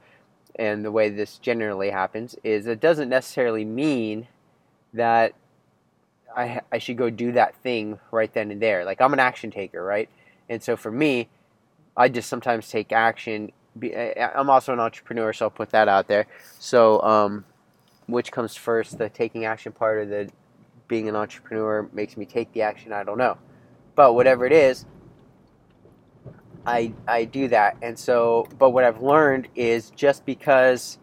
and 0.55 0.83
the 0.83 0.91
way 0.91 1.09
this 1.09 1.37
generally 1.37 1.89
happens, 1.89 2.35
is 2.43 2.67
it 2.67 2.79
doesn't 2.79 3.09
necessarily 3.09 3.65
mean 3.65 4.27
that 4.93 5.33
I, 6.37 6.61
I 6.71 6.77
should 6.77 6.97
go 6.97 7.09
do 7.09 7.31
that 7.33 7.55
thing 7.63 7.99
right 8.11 8.31
then 8.31 8.51
and 8.51 8.61
there. 8.61 8.85
Like 8.85 9.01
I'm 9.01 9.11
an 9.11 9.19
action 9.19 9.49
taker, 9.49 9.83
right? 9.83 10.07
And 10.47 10.61
so 10.61 10.77
for 10.77 10.91
me, 10.91 11.27
I 11.97 12.09
just 12.09 12.29
sometimes 12.29 12.69
take 12.69 12.91
action. 12.91 13.51
I'm 14.35 14.49
also 14.49 14.71
an 14.71 14.79
entrepreneur, 14.79 15.33
so 15.33 15.47
I'll 15.47 15.49
put 15.49 15.71
that 15.71 15.87
out 15.87 16.07
there. 16.07 16.27
So, 16.59 17.01
um, 17.01 17.43
which 18.05 18.31
comes 18.31 18.55
first, 18.55 18.97
the 18.97 19.09
taking 19.09 19.45
action 19.45 19.71
part 19.71 19.97
or 19.97 20.05
the 20.05 20.29
being 20.87 21.09
an 21.09 21.15
entrepreneur 21.15 21.89
makes 21.91 22.15
me 22.15 22.25
take 22.25 22.53
the 22.53 22.61
action? 22.61 22.93
I 22.93 23.03
don't 23.03 23.17
know. 23.17 23.37
But 23.95 24.13
whatever 24.13 24.45
it 24.45 24.53
is, 24.53 24.85
I, 26.65 26.93
I 27.07 27.25
do 27.25 27.47
that. 27.49 27.77
And 27.81 27.97
so, 27.97 28.47
but 28.59 28.69
what 28.69 28.83
I've 28.83 29.01
learned 29.01 29.47
is 29.55 29.89
just 29.89 30.25
because 30.25 30.99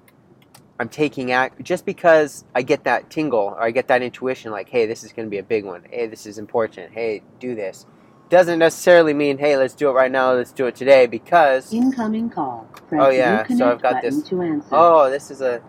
I'm 0.79 0.89
taking 0.89 1.31
act, 1.31 1.63
just 1.63 1.87
because 1.87 2.45
I 2.55 2.63
get 2.63 2.85
that 2.85 3.09
tingle 3.09 3.41
or 3.41 3.63
I 3.63 3.71
get 3.71 3.87
that 3.89 4.03
intuition, 4.03 4.51
like, 4.51 4.69
hey, 4.69 4.87
this 4.87 5.05
is 5.05 5.13
going 5.13 5.27
to 5.27 5.31
be 5.31 5.39
a 5.39 5.43
big 5.43 5.65
one. 5.65 5.85
Hey, 5.89 6.09
this 6.09 6.27
is 6.27 6.37
important. 6.37 6.93
Hey, 6.93 7.23
do 7.39 7.55
this. 7.55 7.87
Doesn't 8.29 8.59
necessarily 8.59 9.15
mean, 9.15 9.39
hey, 9.39 9.57
let's 9.57 9.75
do 9.75 9.89
it 9.89 9.93
right 9.93 10.11
now. 10.11 10.33
Let's 10.33 10.51
do 10.51 10.67
it 10.67 10.75
today 10.75 11.07
because. 11.07 11.73
Incoming 11.73 12.31
call. 12.31 12.67
Press 12.89 13.01
oh 13.05 13.11
yeah, 13.11 13.47
so 13.47 13.71
I've 13.71 13.83
got 13.83 14.03
this. 14.03 14.29
Oh, 14.73 15.11
this 15.11 15.31
is 15.31 15.41
a. 15.41 15.63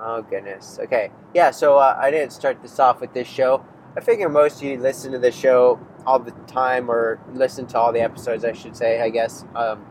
Oh 0.00 0.22
goodness. 0.22 0.80
Okay. 0.82 1.12
Yeah. 1.32 1.52
So 1.52 1.76
uh, 1.78 1.96
I 2.00 2.10
didn't 2.10 2.32
start 2.32 2.60
this 2.62 2.80
off 2.80 3.00
with 3.00 3.12
this 3.12 3.28
show. 3.28 3.64
I 3.96 4.00
figure 4.00 4.28
most 4.28 4.56
of 4.56 4.64
you 4.64 4.78
listen 4.78 5.12
to 5.12 5.18
the 5.18 5.30
show 5.30 5.78
all 6.04 6.18
the 6.18 6.32
time 6.48 6.90
or 6.90 7.20
listen 7.34 7.66
to 7.68 7.78
all 7.78 7.92
the 7.92 8.00
episodes, 8.00 8.44
I 8.44 8.52
should 8.52 8.74
say. 8.74 9.00
I 9.00 9.10
guess. 9.10 9.44
Um, 9.54 9.86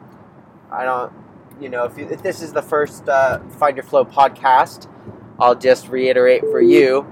I 0.70 0.84
don't 0.84 1.14
you 1.62 1.70
know, 1.70 1.86
if, 1.86 1.98
you, 1.98 2.08
if 2.10 2.24
this 2.24 2.42
is 2.42 2.52
the 2.52 2.62
first 2.62 3.08
uh, 3.08 3.40
Find 3.60 3.78
Your 3.78 3.84
Flow 3.84 4.04
podcast, 4.04 4.90
I'll 5.40 5.56
just 5.56 5.88
reiterate 5.88 6.42
for 6.42 6.60
you 6.60 7.06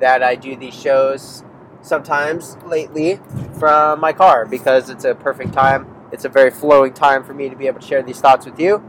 that 0.00 0.22
I 0.22 0.34
do 0.34 0.56
these 0.56 0.74
shows 0.74 1.44
sometimes 1.80 2.56
lately 2.66 3.20
from 3.58 4.00
my 4.00 4.12
car 4.12 4.44
because 4.44 4.90
it's 4.90 5.04
a 5.04 5.14
perfect 5.14 5.52
time. 5.52 5.86
It's 6.10 6.24
a 6.24 6.28
very 6.28 6.50
flowing 6.50 6.92
time 6.92 7.24
for 7.24 7.32
me 7.32 7.48
to 7.48 7.56
be 7.56 7.68
able 7.68 7.80
to 7.80 7.86
share 7.86 8.02
these 8.02 8.20
thoughts 8.20 8.44
with 8.44 8.58
you. 8.58 8.82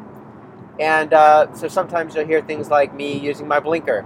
And 0.79 1.13
uh, 1.13 1.53
so 1.53 1.67
sometimes 1.67 2.15
you'll 2.15 2.25
hear 2.25 2.41
things 2.41 2.69
like 2.69 2.93
me 2.93 3.17
using 3.17 3.47
my 3.47 3.59
blinker, 3.59 4.01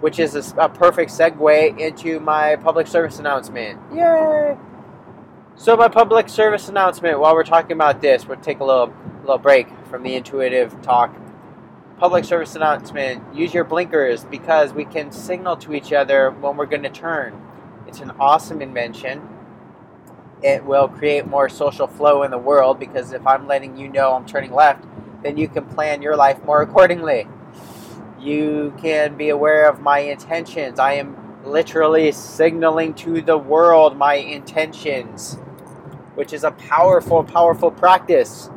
which 0.00 0.20
is 0.20 0.36
a, 0.36 0.56
a 0.56 0.68
perfect 0.68 1.10
segue 1.10 1.78
into 1.78 2.20
my 2.20 2.56
public 2.56 2.86
service 2.86 3.18
announcement. 3.18 3.80
Yay! 3.92 4.56
So 5.58 5.74
my 5.74 5.88
public 5.88 6.28
service 6.28 6.68
announcement. 6.68 7.18
While 7.18 7.34
we're 7.34 7.42
talking 7.42 7.72
about 7.72 8.02
this, 8.02 8.26
we'll 8.26 8.36
take 8.36 8.60
a 8.60 8.64
little 8.64 8.92
little 9.22 9.38
break 9.38 9.66
from 9.88 10.02
the 10.02 10.14
intuitive 10.14 10.82
talk. 10.82 11.16
Public 11.96 12.26
service 12.26 12.54
announcement: 12.56 13.34
Use 13.34 13.54
your 13.54 13.64
blinkers 13.64 14.24
because 14.26 14.74
we 14.74 14.84
can 14.84 15.10
signal 15.10 15.56
to 15.56 15.72
each 15.72 15.94
other 15.94 16.30
when 16.30 16.58
we're 16.58 16.66
going 16.66 16.82
to 16.82 16.90
turn. 16.90 17.42
It's 17.86 18.00
an 18.00 18.12
awesome 18.20 18.60
invention. 18.60 19.26
It 20.42 20.62
will 20.62 20.88
create 20.88 21.26
more 21.26 21.48
social 21.48 21.86
flow 21.86 22.22
in 22.22 22.30
the 22.30 22.38
world 22.38 22.78
because 22.78 23.12
if 23.12 23.26
I'm 23.26 23.46
letting 23.46 23.78
you 23.78 23.88
know 23.88 24.12
I'm 24.12 24.26
turning 24.26 24.52
left, 24.52 24.84
then 25.22 25.38
you 25.38 25.48
can 25.48 25.64
plan 25.64 26.02
your 26.02 26.16
life 26.16 26.44
more 26.44 26.60
accordingly. 26.60 27.28
You 28.20 28.74
can 28.76 29.16
be 29.16 29.30
aware 29.30 29.66
of 29.70 29.80
my 29.80 30.00
intentions. 30.00 30.78
I 30.78 30.92
am 30.92 31.16
literally 31.46 32.12
signaling 32.12 32.92
to 32.92 33.22
the 33.22 33.38
world 33.38 33.96
my 33.96 34.16
intentions 34.16 35.38
which 36.16 36.32
is 36.32 36.42
a 36.42 36.50
powerful, 36.50 37.22
powerful 37.22 37.70
practice. 37.70 38.50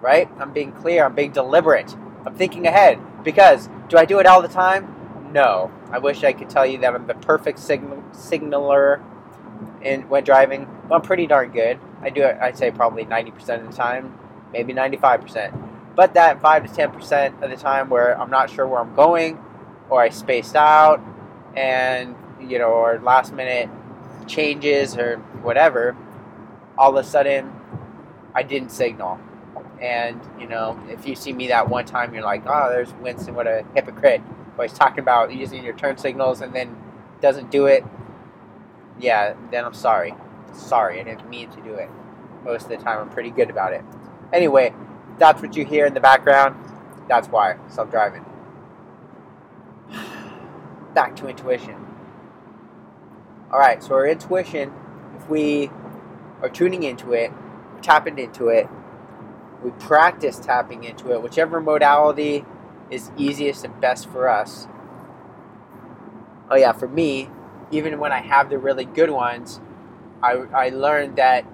Right? 0.00 0.30
I'm 0.38 0.52
being 0.52 0.72
clear, 0.72 1.04
I'm 1.04 1.14
being 1.14 1.32
deliberate, 1.32 1.94
I'm 2.24 2.34
thinking 2.34 2.66
ahead. 2.66 2.98
Because 3.22 3.68
do 3.88 3.98
I 3.98 4.06
do 4.06 4.18
it 4.18 4.26
all 4.26 4.40
the 4.40 4.48
time? 4.48 5.30
No. 5.32 5.70
I 5.90 5.98
wish 5.98 6.24
I 6.24 6.32
could 6.32 6.48
tell 6.48 6.64
you 6.64 6.78
that 6.78 6.94
I'm 6.94 7.06
the 7.06 7.14
perfect 7.14 7.58
signal, 7.58 8.02
signaler 8.12 9.02
in 9.82 10.08
when 10.08 10.24
driving. 10.24 10.66
Well, 10.88 11.00
I'm 11.00 11.02
pretty 11.02 11.26
darn 11.26 11.50
good. 11.50 11.78
I 12.00 12.10
do 12.10 12.22
it, 12.22 12.38
I'd 12.40 12.56
say 12.56 12.70
probably 12.70 13.04
90% 13.04 13.60
of 13.60 13.70
the 13.70 13.76
time, 13.76 14.18
maybe 14.52 14.72
95%. 14.72 15.94
But 15.94 16.14
that 16.14 16.40
5 16.40 16.74
to 16.74 16.88
10% 16.88 17.42
of 17.42 17.50
the 17.50 17.56
time 17.56 17.90
where 17.90 18.18
I'm 18.18 18.30
not 18.30 18.48
sure 18.48 18.66
where 18.66 18.80
I'm 18.80 18.94
going, 18.94 19.38
or 19.90 20.00
I 20.00 20.08
spaced 20.08 20.56
out, 20.56 21.02
and, 21.54 22.14
you 22.40 22.58
know, 22.58 22.70
or 22.70 23.00
last 23.00 23.34
minute 23.34 23.68
changes 24.26 24.96
or 24.96 25.16
whatever, 25.42 25.96
all 26.80 26.96
of 26.96 27.04
a 27.04 27.06
sudden 27.06 27.52
I 28.34 28.42
didn't 28.42 28.70
signal. 28.70 29.20
And, 29.82 30.20
you 30.38 30.48
know, 30.48 30.80
if 30.88 31.06
you 31.06 31.14
see 31.14 31.32
me 31.32 31.48
that 31.48 31.68
one 31.68 31.84
time, 31.84 32.14
you're 32.14 32.24
like, 32.24 32.42
oh, 32.46 32.70
there's 32.70 32.92
Winston, 32.94 33.34
what 33.34 33.46
a 33.46 33.64
hypocrite. 33.74 34.22
But 34.56 34.68
he's 34.68 34.78
talking 34.78 35.00
about 35.00 35.32
using 35.32 35.62
your 35.62 35.74
turn 35.74 35.98
signals 35.98 36.40
and 36.40 36.54
then 36.54 36.76
doesn't 37.20 37.50
do 37.50 37.66
it. 37.66 37.84
Yeah, 38.98 39.34
then 39.50 39.64
I'm 39.64 39.74
sorry. 39.74 40.14
Sorry, 40.52 41.00
I 41.00 41.04
didn't 41.04 41.28
mean 41.28 41.50
to 41.50 41.60
do 41.62 41.74
it. 41.74 41.88
Most 42.44 42.64
of 42.64 42.70
the 42.70 42.76
time, 42.78 42.98
I'm 42.98 43.10
pretty 43.10 43.30
good 43.30 43.50
about 43.50 43.72
it. 43.72 43.84
Anyway, 44.32 44.74
that's 45.18 45.42
what 45.42 45.56
you 45.56 45.64
hear 45.64 45.86
in 45.86 45.94
the 45.94 46.00
background. 46.00 46.56
That's 47.08 47.28
why. 47.28 47.56
I'm 47.78 47.90
driving. 47.90 48.24
Back 50.94 51.16
to 51.16 51.28
intuition. 51.28 51.86
All 53.52 53.58
right, 53.58 53.82
so 53.82 53.94
our 53.94 54.06
intuition, 54.06 54.72
if 55.16 55.28
we 55.28 55.70
are 56.42 56.48
tuning 56.48 56.82
into 56.82 57.12
it, 57.12 57.30
tapping 57.82 58.18
into 58.18 58.48
it. 58.48 58.68
We 59.62 59.70
practice 59.72 60.38
tapping 60.38 60.84
into 60.84 61.12
it, 61.12 61.22
whichever 61.22 61.60
modality 61.60 62.44
is 62.90 63.10
easiest 63.16 63.64
and 63.64 63.80
best 63.80 64.08
for 64.08 64.28
us. 64.28 64.66
Oh, 66.50 66.56
yeah, 66.56 66.72
for 66.72 66.88
me, 66.88 67.28
even 67.70 67.98
when 68.00 68.12
I 68.12 68.20
have 68.20 68.50
the 68.50 68.58
really 68.58 68.84
good 68.84 69.10
ones, 69.10 69.60
I, 70.22 70.32
I 70.54 70.68
learned 70.70 71.16
that 71.16 71.44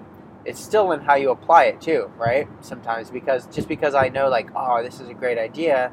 it's 0.45 0.59
still 0.59 0.91
in 0.91 1.01
how 1.01 1.15
you 1.15 1.29
apply 1.31 1.65
it 1.65 1.81
too, 1.81 2.11
right? 2.17 2.47
Sometimes 2.61 3.11
because 3.11 3.47
just 3.47 3.67
because 3.67 3.93
I 3.93 4.09
know 4.09 4.29
like, 4.29 4.49
oh, 4.55 4.81
this 4.81 4.99
is 4.99 5.09
a 5.09 5.13
great 5.13 5.37
idea. 5.37 5.91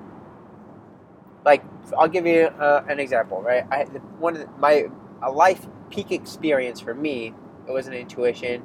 Like 1.45 1.63
I'll 1.99 2.09
give 2.09 2.27
you 2.27 2.45
uh, 2.45 2.85
an 2.89 3.01
example, 3.01 3.43
right? 3.43 3.65
I 3.71 3.79
had 3.79 3.89
one 4.19 4.37
of 4.37 4.43
the, 4.43 4.49
my 4.59 4.87
a 5.23 5.31
life 5.31 5.67
peak 5.91 6.13
experience 6.13 6.81
for 6.81 6.95
me. 6.95 7.35
It 7.69 7.73
was 7.73 7.87
an 7.87 7.95
intuition. 7.95 8.63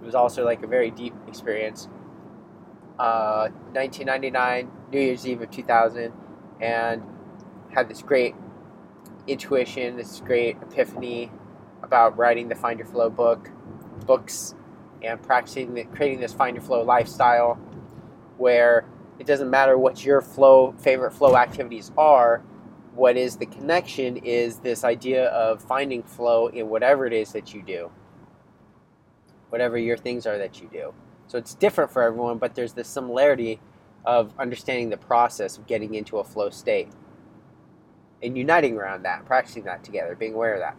It 0.00 0.06
was 0.06 0.14
also 0.14 0.44
like 0.44 0.62
a 0.62 0.66
very 0.66 0.90
deep 0.90 1.14
experience. 1.28 1.88
Uh, 2.98 3.48
1999, 3.72 4.70
New 4.92 5.00
Year's 5.00 5.26
Eve 5.26 5.42
of 5.42 5.50
2000, 5.50 6.12
and 6.60 7.02
had 7.70 7.88
this 7.88 8.02
great 8.02 8.34
intuition, 9.26 9.96
this 9.96 10.20
great 10.20 10.56
epiphany 10.62 11.30
about 11.82 12.16
writing 12.16 12.48
the 12.48 12.54
Find 12.54 12.78
Your 12.78 12.88
Flow 12.88 13.10
book, 13.10 13.50
books, 14.06 14.54
and 15.02 15.22
practicing, 15.22 15.74
the, 15.74 15.84
creating 15.84 16.20
this 16.20 16.32
Find 16.32 16.56
Your 16.56 16.64
Flow 16.64 16.82
lifestyle, 16.82 17.54
where 18.38 18.86
it 19.18 19.26
doesn't 19.26 19.50
matter 19.50 19.76
what 19.78 20.04
your 20.04 20.22
flow 20.22 20.72
favorite 20.78 21.12
flow 21.12 21.36
activities 21.36 21.92
are. 21.98 22.42
What 22.94 23.16
is 23.16 23.36
the 23.36 23.46
connection 23.46 24.16
is 24.18 24.58
this 24.58 24.82
idea 24.82 25.26
of 25.28 25.62
finding 25.62 26.02
flow 26.02 26.48
in 26.48 26.68
whatever 26.68 27.06
it 27.06 27.12
is 27.12 27.32
that 27.32 27.54
you 27.54 27.62
do 27.62 27.90
whatever 29.50 29.76
your 29.76 29.96
things 29.96 30.26
are 30.26 30.38
that 30.38 30.60
you 30.60 30.68
do. 30.72 30.94
So 31.26 31.38
it's 31.38 31.54
different 31.54 31.92
for 31.92 32.02
everyone, 32.02 32.38
but 32.38 32.54
there's 32.54 32.72
this 32.72 32.88
similarity 32.88 33.60
of 34.04 34.32
understanding 34.38 34.88
the 34.90 34.96
process 34.96 35.58
of 35.58 35.66
getting 35.66 35.94
into 35.94 36.18
a 36.18 36.24
flow 36.24 36.50
state 36.50 36.88
and 38.22 38.36
uniting 38.36 38.76
around 38.76 39.02
that, 39.04 39.24
practicing 39.26 39.64
that 39.64 39.84
together, 39.84 40.14
being 40.14 40.34
aware 40.34 40.54
of 40.54 40.60
that. 40.60 40.76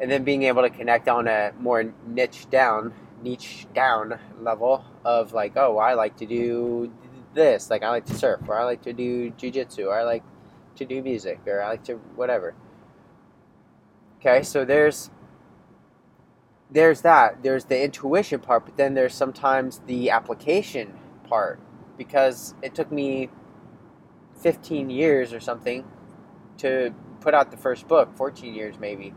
And 0.00 0.10
then 0.10 0.24
being 0.24 0.44
able 0.44 0.62
to 0.62 0.70
connect 0.70 1.08
on 1.08 1.28
a 1.28 1.52
more 1.58 1.92
niche 2.06 2.48
down, 2.50 2.92
niche 3.22 3.66
down 3.74 4.18
level 4.40 4.84
of 5.04 5.32
like, 5.32 5.56
oh, 5.56 5.78
I 5.78 5.94
like 5.94 6.16
to 6.18 6.26
do 6.26 6.92
this, 7.34 7.70
like 7.70 7.82
I 7.82 7.90
like 7.90 8.06
to 8.06 8.14
surf, 8.14 8.40
or 8.48 8.58
I 8.58 8.64
like 8.64 8.82
to 8.82 8.92
do 8.92 9.30
jujitsu, 9.32 9.86
or 9.86 9.98
I 9.98 10.02
like 10.02 10.24
to 10.76 10.84
do 10.84 11.02
music, 11.02 11.40
or 11.46 11.62
I 11.62 11.68
like 11.68 11.84
to 11.84 11.94
whatever. 12.16 12.54
Okay, 14.20 14.42
so 14.42 14.64
there's 14.64 15.10
there's 16.72 17.02
that. 17.02 17.42
There's 17.42 17.64
the 17.64 17.82
intuition 17.82 18.40
part, 18.40 18.64
but 18.64 18.76
then 18.76 18.94
there's 18.94 19.14
sometimes 19.14 19.80
the 19.86 20.10
application 20.10 20.94
part 21.24 21.60
because 21.96 22.54
it 22.62 22.74
took 22.74 22.90
me 22.92 23.28
15 24.40 24.90
years 24.90 25.32
or 25.32 25.40
something 25.40 25.84
to 26.58 26.94
put 27.20 27.34
out 27.34 27.50
the 27.50 27.56
first 27.56 27.88
book, 27.88 28.16
14 28.16 28.54
years 28.54 28.76
maybe. 28.78 29.14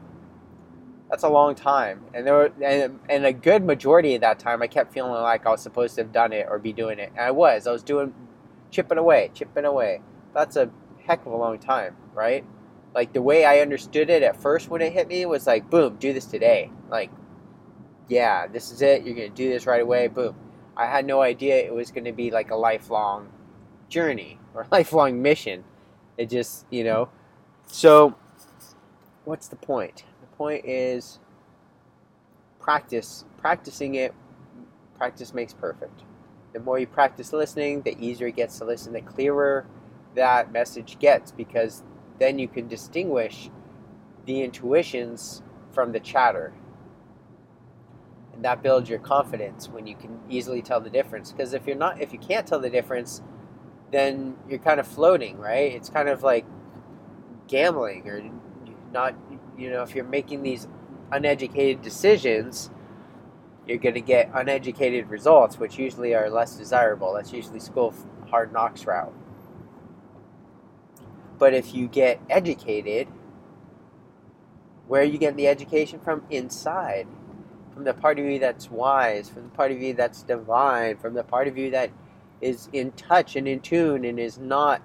That's 1.09 1.23
a 1.23 1.29
long 1.29 1.53
time, 1.53 2.01
and 2.15 2.25
there 2.25 2.33
were, 2.33 2.51
and, 2.63 2.99
and 3.07 3.25
a 3.25 3.33
good 3.33 3.63
majority 3.63 4.15
of 4.15 4.21
that 4.21 4.39
time, 4.39 4.63
I 4.63 4.67
kept 4.67 4.91
feeling 4.91 5.11
like 5.11 5.45
I 5.45 5.51
was 5.51 5.61
supposed 5.61 5.93
to 5.95 6.01
have 6.01 6.11
done 6.11 6.33
it 6.33 6.47
or 6.49 6.57
be 6.57 6.73
doing 6.73 6.97
it, 6.97 7.11
and 7.11 7.19
I 7.19 7.29
was. 7.29 7.67
I 7.67 7.71
was 7.71 7.83
doing, 7.83 8.15
chipping 8.71 8.97
away, 8.97 9.29
chipping 9.35 9.65
away. 9.65 10.01
That's 10.33 10.55
a 10.55 10.71
heck 11.05 11.23
of 11.25 11.31
a 11.31 11.35
long 11.35 11.59
time, 11.59 11.95
right? 12.15 12.43
Like 12.95 13.13
the 13.13 13.21
way 13.21 13.45
I 13.45 13.59
understood 13.59 14.09
it 14.09 14.23
at 14.23 14.41
first 14.41 14.69
when 14.69 14.81
it 14.81 14.93
hit 14.93 15.07
me 15.07 15.25
was 15.27 15.45
like, 15.45 15.69
boom, 15.69 15.97
do 15.97 16.13
this 16.13 16.25
today. 16.25 16.71
Like, 16.89 17.11
yeah, 18.07 18.47
this 18.47 18.71
is 18.71 18.81
it. 18.81 19.03
You're 19.03 19.15
gonna 19.15 19.29
do 19.29 19.49
this 19.49 19.65
right 19.65 19.81
away. 19.81 20.07
Boom. 20.07 20.35
I 20.75 20.85
had 20.87 21.05
no 21.05 21.21
idea 21.21 21.57
it 21.57 21.73
was 21.73 21.91
gonna 21.91 22.13
be 22.13 22.31
like 22.31 22.51
a 22.51 22.55
lifelong 22.55 23.29
journey 23.89 24.39
or 24.53 24.67
lifelong 24.71 25.21
mission. 25.21 25.63
It 26.17 26.29
just, 26.29 26.65
you 26.69 26.83
know. 26.83 27.09
So, 27.65 28.15
what's 29.25 29.47
the 29.47 29.55
point? 29.55 30.03
The 30.21 30.37
point 30.37 30.65
is 30.65 31.19
practice. 32.59 33.25
Practicing 33.37 33.95
it, 33.95 34.13
practice 34.95 35.33
makes 35.33 35.53
perfect. 35.53 36.03
The 36.53 36.59
more 36.59 36.79
you 36.79 36.87
practice 36.87 37.33
listening, 37.33 37.81
the 37.81 37.97
easier 37.99 38.27
it 38.27 38.35
gets 38.35 38.59
to 38.59 38.65
listen, 38.65 38.93
the 38.93 39.01
clearer 39.01 39.65
that 40.15 40.51
message 40.51 40.99
gets 40.99 41.31
because 41.31 41.83
then 42.19 42.39
you 42.39 42.47
can 42.47 42.67
distinguish 42.67 43.49
the 44.25 44.43
intuitions 44.43 45.41
from 45.73 45.91
the 45.91 45.99
chatter. 45.99 46.53
That 48.43 48.61
builds 48.61 48.89
your 48.89 48.99
confidence 48.99 49.69
when 49.69 49.87
you 49.87 49.95
can 49.95 50.19
easily 50.29 50.61
tell 50.61 50.81
the 50.81 50.89
difference. 50.89 51.31
Because 51.31 51.53
if 51.53 51.65
you're 51.65 51.77
not, 51.77 52.01
if 52.01 52.11
you 52.11 52.19
can't 52.19 52.45
tell 52.45 52.59
the 52.59 52.69
difference, 52.69 53.21
then 53.91 54.35
you're 54.49 54.59
kind 54.59 54.79
of 54.79 54.87
floating, 54.87 55.37
right? 55.37 55.71
It's 55.71 55.89
kind 55.89 56.09
of 56.09 56.23
like 56.23 56.45
gambling 57.47 58.07
or 58.09 58.21
not, 58.91 59.15
you 59.57 59.69
know, 59.69 59.81
if 59.81 59.95
you're 59.95 60.03
making 60.03 60.43
these 60.43 60.67
uneducated 61.11 61.81
decisions, 61.81 62.69
you're 63.65 63.77
going 63.77 63.95
to 63.95 64.01
get 64.01 64.29
uneducated 64.33 65.09
results, 65.09 65.57
which 65.57 65.79
usually 65.79 66.13
are 66.13 66.29
less 66.29 66.55
desirable. 66.55 67.13
That's 67.13 67.31
usually 67.31 67.59
school 67.59 67.93
hard 68.29 68.51
knocks 68.51 68.85
route. 68.85 69.13
But 71.37 71.53
if 71.53 71.73
you 71.73 71.87
get 71.87 72.19
educated, 72.29 73.07
where 74.87 75.01
are 75.01 75.05
you 75.05 75.17
getting 75.17 75.37
the 75.37 75.47
education 75.47 75.99
from? 75.99 76.23
Inside. 76.29 77.07
From 77.73 77.83
the 77.85 77.93
part 77.93 78.19
of 78.19 78.25
you 78.25 78.37
that's 78.39 78.69
wise, 78.69 79.29
from 79.29 79.43
the 79.43 79.49
part 79.49 79.71
of 79.71 79.81
you 79.81 79.93
that's 79.93 80.21
divine, 80.23 80.97
from 80.97 81.13
the 81.15 81.23
part 81.23 81.47
of 81.47 81.57
you 81.57 81.71
that 81.71 81.89
is 82.39 82.69
in 82.71 82.91
touch 82.91 83.35
and 83.35 83.47
in 83.47 83.61
tune 83.61 84.05
and 84.05 84.19
is 84.19 84.37
not 84.37 84.81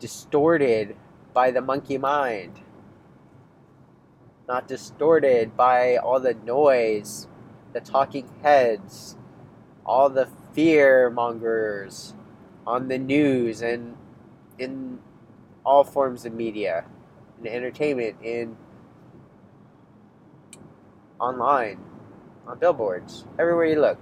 distorted 0.00 0.96
by 1.32 1.50
the 1.50 1.60
monkey 1.60 1.98
mind. 1.98 2.58
Not 4.48 4.66
distorted 4.66 5.56
by 5.56 5.96
all 5.96 6.18
the 6.18 6.34
noise, 6.34 7.28
the 7.72 7.80
talking 7.80 8.28
heads, 8.42 9.16
all 9.86 10.10
the 10.10 10.28
fear 10.52 11.08
mongers 11.08 12.14
on 12.66 12.88
the 12.88 12.98
news 12.98 13.62
and 13.62 13.96
in 14.58 14.98
all 15.64 15.84
forms 15.84 16.24
of 16.24 16.32
media 16.32 16.84
and 17.38 17.46
entertainment 17.46 18.16
in 18.22 18.56
online, 21.20 21.78
on 22.46 22.58
billboards, 22.58 23.26
everywhere 23.38 23.66
you 23.66 23.80
look. 23.80 23.98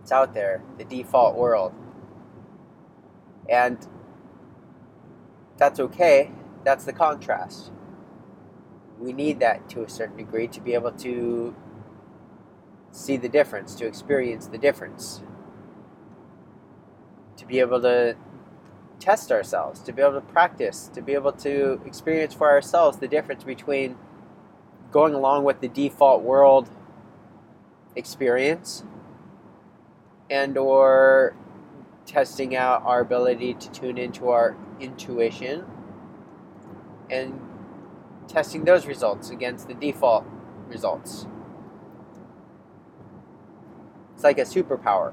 It's 0.00 0.12
out 0.12 0.34
there, 0.34 0.62
the 0.78 0.84
default 0.84 1.36
world. 1.36 1.72
And 3.48 3.86
that's 5.58 5.78
okay. 5.78 6.30
That's 6.64 6.84
the 6.84 6.92
contrast. 6.92 7.70
We 8.98 9.12
need 9.12 9.40
that 9.40 9.68
to 9.70 9.82
a 9.82 9.88
certain 9.88 10.16
degree 10.16 10.48
to 10.48 10.60
be 10.60 10.74
able 10.74 10.92
to 10.92 11.54
see 12.92 13.16
the 13.16 13.28
difference, 13.28 13.74
to 13.76 13.86
experience 13.86 14.46
the 14.46 14.58
difference, 14.58 15.22
to 17.36 17.46
be 17.46 17.58
able 17.58 17.80
to 17.82 18.16
test 19.00 19.32
ourselves, 19.32 19.80
to 19.80 19.92
be 19.92 20.02
able 20.02 20.14
to 20.14 20.20
practice, 20.20 20.88
to 20.94 21.02
be 21.02 21.14
able 21.14 21.32
to 21.32 21.80
experience 21.84 22.34
for 22.34 22.48
ourselves 22.48 22.98
the 22.98 23.08
difference 23.08 23.42
between 23.42 23.96
going 24.92 25.14
along 25.14 25.44
with 25.44 25.60
the 25.60 25.68
default 25.68 26.22
world 26.22 26.68
experience 27.96 28.84
and 30.30 30.56
or 30.56 31.34
testing 32.06 32.54
out 32.54 32.82
our 32.84 33.00
ability 33.00 33.54
to 33.54 33.70
tune 33.70 33.98
into 33.98 34.28
our 34.28 34.56
intuition 34.80 35.64
and 37.10 37.40
testing 38.28 38.64
those 38.64 38.86
results 38.86 39.30
against 39.30 39.68
the 39.68 39.74
default 39.74 40.24
results. 40.68 41.26
It's 44.14 44.24
like 44.24 44.38
a 44.38 44.42
superpower. 44.42 45.12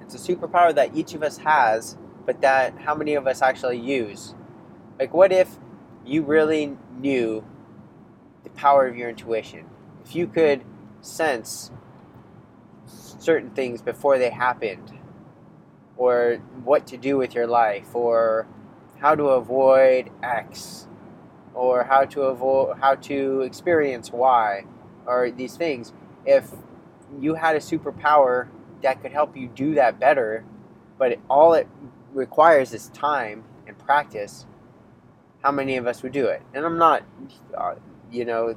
It's 0.00 0.14
a 0.14 0.18
superpower 0.18 0.74
that 0.74 0.96
each 0.96 1.14
of 1.14 1.22
us 1.22 1.38
has, 1.38 1.96
but 2.24 2.40
that 2.40 2.78
how 2.78 2.94
many 2.94 3.14
of 3.14 3.26
us 3.26 3.42
actually 3.42 3.78
use? 3.78 4.34
Like, 4.98 5.12
what 5.12 5.32
if 5.32 5.58
you 6.06 6.22
really 6.22 6.76
knew 6.98 7.44
the 8.44 8.50
power 8.50 8.86
of 8.86 8.96
your 8.96 9.08
intuition? 9.08 9.66
If 10.04 10.14
you 10.14 10.26
could 10.26 10.62
sense 11.00 11.70
certain 12.86 13.50
things 13.50 13.82
before 13.82 14.18
they 14.18 14.30
happened, 14.30 14.92
or 15.96 16.42
what 16.62 16.86
to 16.88 16.96
do 16.96 17.16
with 17.16 17.34
your 17.34 17.46
life, 17.46 17.94
or 17.94 18.46
how 18.98 19.14
to 19.14 19.24
avoid 19.24 20.10
X, 20.22 20.86
or 21.54 21.84
how 21.84 22.04
to 22.04 22.22
avoid 22.22 22.78
how 22.78 22.94
to 22.94 23.40
experience 23.42 24.12
Y, 24.12 24.64
or 25.06 25.30
these 25.30 25.56
things. 25.56 25.92
If 26.24 26.50
you 27.20 27.34
had 27.34 27.56
a 27.56 27.60
superpower 27.60 28.48
that 28.82 29.00
could 29.00 29.12
help 29.12 29.36
you 29.36 29.48
do 29.48 29.74
that 29.74 29.98
better, 29.98 30.44
but 30.98 31.18
all 31.30 31.54
it 31.54 31.68
requires 32.12 32.74
is 32.74 32.88
time 32.88 33.44
and 33.66 33.78
practice. 33.78 34.46
How 35.46 35.52
many 35.52 35.76
of 35.76 35.86
us 35.86 36.02
would 36.02 36.10
do 36.10 36.26
it? 36.26 36.42
And 36.54 36.66
I'm 36.66 36.76
not, 36.76 37.04
uh, 37.56 37.76
you 38.10 38.24
know, 38.24 38.56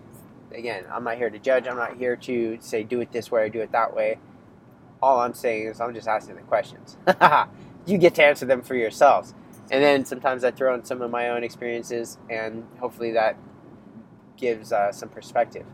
again, 0.51 0.85
I'm 0.91 1.03
not 1.03 1.17
here 1.17 1.29
to 1.29 1.37
judge. 1.37 1.67
I'm 1.67 1.77
not 1.77 1.97
here 1.97 2.15
to 2.15 2.57
say 2.61 2.81
do 2.81 2.99
it 2.99 3.11
this 3.11 3.29
way 3.29 3.43
or 3.43 3.49
do 3.49 3.61
it 3.61 3.71
that 3.73 3.95
way. 3.95 4.17
All 4.99 5.19
I'm 5.19 5.35
saying 5.35 5.67
is 5.67 5.79
I'm 5.79 5.93
just 5.93 6.07
asking 6.07 6.37
the 6.37 6.41
questions. 6.41 6.97
you 7.85 7.99
get 7.99 8.15
to 8.15 8.23
answer 8.23 8.47
them 8.47 8.63
for 8.63 8.73
yourselves. 8.73 9.35
And 9.69 9.83
then 9.83 10.03
sometimes 10.03 10.43
I 10.43 10.49
throw 10.49 10.73
in 10.73 10.83
some 10.83 11.03
of 11.03 11.11
my 11.11 11.29
own 11.29 11.43
experiences, 11.43 12.17
and 12.27 12.65
hopefully 12.79 13.11
that 13.11 13.37
gives 14.35 14.73
uh, 14.73 14.91
some 14.91 15.09
perspective. 15.09 15.67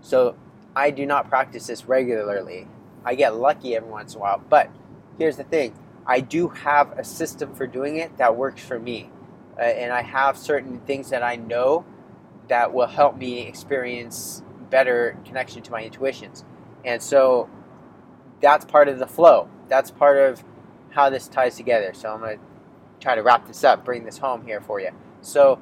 So 0.00 0.34
I 0.74 0.90
do 0.90 1.04
not 1.04 1.28
practice 1.28 1.66
this 1.66 1.84
regularly. 1.84 2.68
I 3.04 3.14
get 3.14 3.36
lucky 3.36 3.76
every 3.76 3.90
once 3.90 4.14
in 4.14 4.18
a 4.18 4.22
while, 4.22 4.42
but 4.48 4.70
here's 5.18 5.36
the 5.36 5.44
thing 5.44 5.74
I 6.06 6.20
do 6.20 6.48
have 6.48 6.98
a 6.98 7.04
system 7.04 7.54
for 7.54 7.66
doing 7.66 7.96
it 7.96 8.16
that 8.16 8.34
works 8.34 8.64
for 8.64 8.78
me. 8.78 9.10
Uh, 9.58 9.62
and 9.62 9.92
I 9.92 10.02
have 10.02 10.36
certain 10.36 10.80
things 10.80 11.10
that 11.10 11.22
I 11.22 11.36
know 11.36 11.84
that 12.48 12.72
will 12.72 12.86
help 12.86 13.16
me 13.16 13.40
experience 13.40 14.42
better 14.70 15.18
connection 15.24 15.62
to 15.62 15.70
my 15.70 15.82
intuitions. 15.82 16.44
And 16.84 17.02
so 17.02 17.48
that's 18.40 18.64
part 18.64 18.88
of 18.88 18.98
the 18.98 19.06
flow. 19.06 19.48
That's 19.68 19.90
part 19.90 20.18
of 20.18 20.44
how 20.90 21.10
this 21.10 21.28
ties 21.28 21.56
together. 21.56 21.92
So 21.94 22.12
I'm 22.12 22.20
going 22.20 22.38
to 22.38 22.44
try 23.00 23.14
to 23.14 23.22
wrap 23.22 23.46
this 23.46 23.64
up, 23.64 23.84
bring 23.84 24.04
this 24.04 24.18
home 24.18 24.44
here 24.44 24.60
for 24.60 24.80
you. 24.80 24.90
So, 25.20 25.60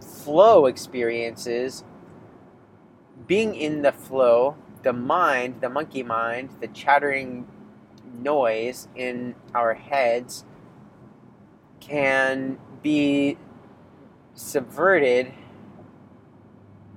flow 0.00 0.66
experiences 0.66 1.84
being 3.26 3.54
in 3.54 3.82
the 3.82 3.92
flow, 3.92 4.56
the 4.82 4.92
mind, 4.92 5.60
the 5.60 5.68
monkey 5.68 6.02
mind, 6.02 6.50
the 6.60 6.68
chattering 6.68 7.46
noise 8.18 8.88
in 8.94 9.34
our 9.54 9.74
heads 9.74 10.44
can 11.82 12.58
be 12.80 13.36
subverted 14.34 15.32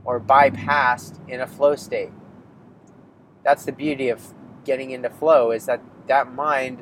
or 0.04 0.20
bypassed 0.20 1.20
in 1.28 1.42
a 1.42 1.48
flow 1.48 1.76
state. 1.76 2.12
That's 3.44 3.66
the 3.66 3.72
beauty 3.72 4.10
of 4.10 4.34
getting 4.64 4.92
into 4.92 5.10
flow 5.10 5.52
is 5.52 5.66
that 5.66 5.82
that 6.08 6.32
mind 6.32 6.82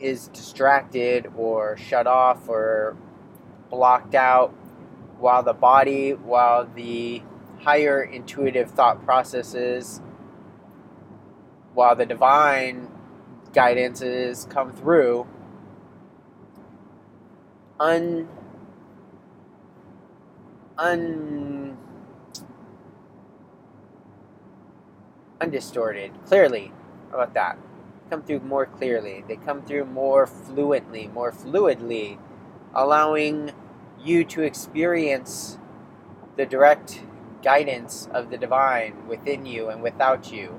is 0.00 0.28
distracted 0.28 1.28
or 1.36 1.76
shut 1.76 2.06
off 2.06 2.48
or 2.48 2.96
blocked 3.70 4.14
out 4.14 4.50
while 5.18 5.42
the 5.42 5.52
body, 5.52 6.10
while 6.12 6.66
the 6.66 7.22
higher 7.60 8.02
intuitive 8.02 8.70
thought 8.72 9.04
processes, 9.04 10.02
while 11.72 11.94
the 11.94 12.06
divine 12.06 12.88
guidances 13.52 14.48
come 14.50 14.72
through, 14.72 15.26
un 17.84 18.26
un 20.78 21.76
undistorted 25.40 26.10
clearly 26.26 26.72
How 27.10 27.16
about 27.18 27.34
that. 27.34 27.58
Come 28.10 28.22
through 28.22 28.40
more 28.40 28.66
clearly. 28.66 29.24
They 29.28 29.36
come 29.36 29.62
through 29.62 29.84
more 29.84 30.26
fluently 30.26 31.08
more 31.08 31.30
fluidly 31.30 32.18
allowing 32.74 33.52
you 34.02 34.24
to 34.24 34.42
experience 34.42 35.58
the 36.36 36.46
direct 36.46 37.02
guidance 37.42 38.08
of 38.12 38.30
the 38.30 38.38
divine 38.38 39.06
within 39.06 39.44
you 39.44 39.68
and 39.68 39.82
without 39.82 40.32
you. 40.32 40.58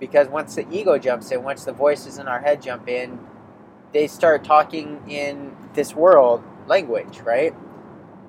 Because 0.00 0.28
once 0.28 0.54
the 0.54 0.66
ego 0.70 0.98
jumps 0.98 1.30
in 1.30 1.42
once 1.42 1.64
the 1.64 1.72
voices 1.72 2.16
in 2.16 2.26
our 2.26 2.40
head 2.40 2.62
jump 2.62 2.88
in 2.88 3.18
they 3.94 4.08
start 4.08 4.44
talking 4.44 5.02
in 5.10 5.56
this 5.74 5.94
world 5.96 6.44
language 6.68 7.20
right? 7.20 7.54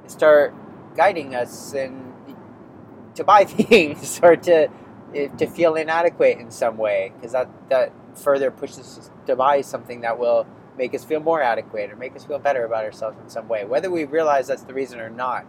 They 0.04 0.10
start 0.10 0.56
guiding 0.98 1.36
us 1.36 1.74
and 1.74 2.14
to 3.16 3.24
buy 3.24 3.46
things 3.46 4.20
or 4.24 4.36
to 4.38 4.70
eh, 5.16 5.28
to 5.38 5.48
feel 5.48 5.76
inadequate 5.76 6.40
in 6.40 6.52
some 6.52 6.78
way 6.78 7.14
because 7.16 7.34
that 7.34 7.50
that 7.70 7.92
further 8.16 8.52
pushes 8.52 9.00
us 9.00 9.12
to 9.28 9.36
buy 9.36 9.62
something 9.62 10.02
that 10.02 10.20
will 10.20 10.48
make 10.78 10.96
us 10.96 11.04
feel 11.04 11.20
more 11.22 11.42
adequate 11.42 11.92
or 11.92 11.98
make 11.98 12.16
us 12.16 12.26
feel 12.26 12.40
better 12.40 12.66
about 12.66 12.86
ourselves 12.86 13.18
in 13.22 13.30
some 13.30 13.48
way 13.48 13.66
whether 13.66 13.92
we 13.92 14.06
realize 14.06 14.48
that's 14.48 14.64
the 14.64 14.74
reason 14.76 15.00
or 15.00 15.10
not. 15.10 15.46